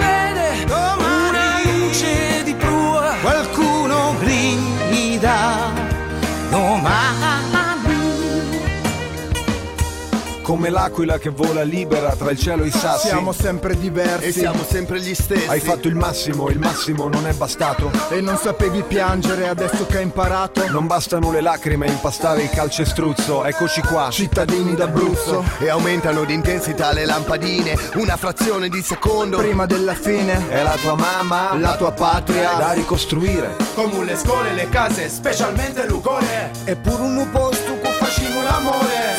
Come 10.54 10.70
l'aquila 10.70 11.18
che 11.18 11.32
vola 11.32 11.64
libera 11.64 12.16
tra 12.16 12.30
il 12.30 12.38
cielo 12.38 12.62
e 12.64 12.68
i 12.68 12.70
sassi. 12.70 13.08
Siamo 13.08 13.32
sempre 13.32 13.76
diversi 13.76 14.28
E 14.28 14.32
siamo 14.32 14.64
sempre 14.64 15.01
gli 15.01 15.16
stessi. 15.16 15.47
Hai 15.47 15.60
fatto 15.60 15.88
il 15.88 15.95
massimo, 15.95 16.47
il 16.49 16.60
massimo 16.60 17.08
non 17.08 17.26
è 17.26 17.34
bastato. 17.34 17.89
E 18.12 18.22
non 18.22 18.38
sapevi 18.38 18.84
piangere 18.84 19.47
adesso 19.47 19.88
che 19.88 19.97
hai 19.97 20.04
imparato. 20.04 20.64
Non 20.70 20.86
bastano 20.86 21.32
le 21.32 21.41
lacrime 21.41 21.88
a 21.88 21.89
impastare 21.89 22.43
il 22.43 22.49
calcestruzzo. 22.51 23.43
Eccoci 23.45 23.82
qua, 23.82 24.10
cittadini 24.12 24.76
d'Abruzzo. 24.76 25.43
E 25.58 25.70
aumentano 25.70 26.24
di 26.24 26.36
intensità 26.36 26.93
le 26.93 27.06
lampadine. 27.06 27.76
Una 27.95 28.16
frazione 28.16 28.70
di 28.70 28.84
secondo. 28.84 29.38
Prima 29.38 29.66
della 29.66 29.95
fine. 29.95 30.49
È 30.49 30.62
la 30.62 30.78
tua 30.80 30.93
mamma, 30.93 31.58
La 31.58 31.76
tua 31.78 31.93
patria. 31.93 32.54
da 32.60 32.74
ricostruire. 32.74 33.56
Come 33.74 34.04
le 34.06 34.16
scuole, 34.16 34.54
le 34.54 34.70
case, 34.70 35.10
specialmente 35.10 35.88
l'ugole. 35.88 36.51
Eppure 36.66 37.01
un 37.01 37.28
posto. 37.32 37.72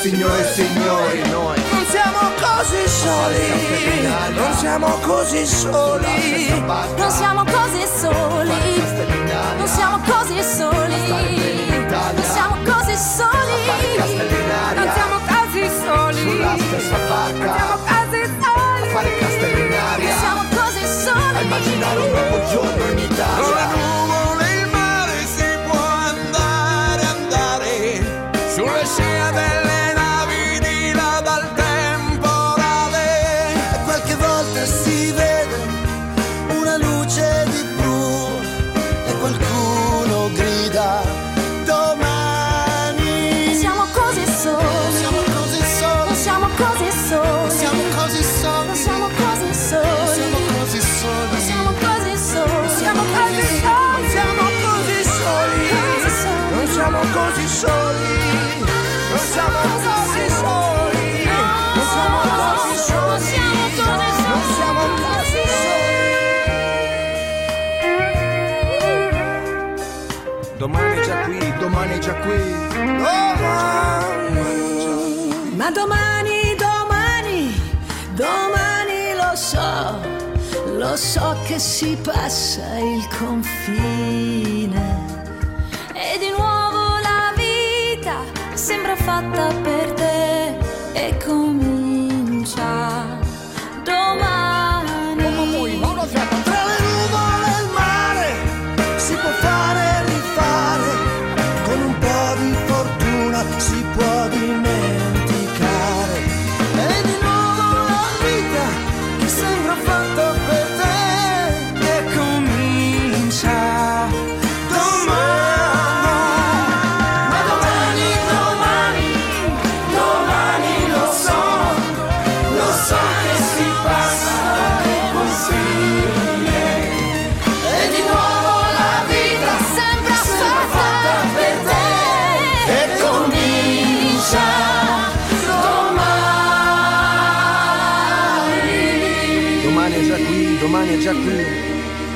Signore 0.04 0.38
e 0.38 0.52
signori, 0.52 1.30
noi. 1.30 1.58
Non 1.72 1.86
siamo 1.86 2.20
così 2.36 2.86
soli, 2.86 3.48
non 4.34 4.52
siamo 4.52 4.98
così 5.00 5.46
soli. 5.46 6.60
Non 6.94 7.10
siamo 7.10 7.42
così 7.44 7.86
soli. 7.88 8.52
Non 9.56 9.66
siamo 9.66 9.98
così 10.04 10.42
soli. 10.42 11.08
Non 12.12 12.22
siamo 12.22 12.56
così 12.64 12.96
soli. 12.96 13.64
Non 14.74 14.92
siamo 14.92 15.20
così 15.24 15.66
soli. 15.66 16.36
Non 16.44 16.52
siamo 16.52 17.72
così 17.96 18.20
soli. 18.36 19.04
Non 19.96 20.12
siamo 20.20 20.42
così 20.54 20.84
soli. 20.84 21.44
Immaginare 21.44 21.98
un 21.98 22.10
nuovo 22.10 22.44
giorno 22.50 22.90
in 22.90 22.98
Italia. 22.98 23.83
È 71.64 71.66
già 71.66 71.66
qui, 71.66 71.66
Domani 71.66 71.94
è 71.94 71.98
già 71.98 72.14
qui. 74.28 75.56
Ma 75.56 75.70
domani, 75.70 76.54
domani, 76.56 77.54
domani 78.12 79.14
lo 79.16 79.34
so, 79.34 79.98
lo 80.76 80.94
so 80.96 81.36
che 81.46 81.58
si 81.58 81.96
passa 82.02 82.76
il 82.76 83.08
confine. 83.18 84.82
E 85.94 86.18
di 86.18 86.28
nuovo 86.36 86.98
la 87.00 87.32
vita 87.34 88.16
sembra 88.54 88.94
fatta 88.94 89.46
per 89.62 89.92
te 89.92 90.04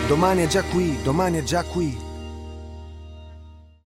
domani 0.08 0.44
è 0.44 0.46
già 0.46 0.62
qui, 0.62 0.98
domani 1.02 1.38
è 1.38 1.42
già 1.42 1.62
qui. 1.62 2.07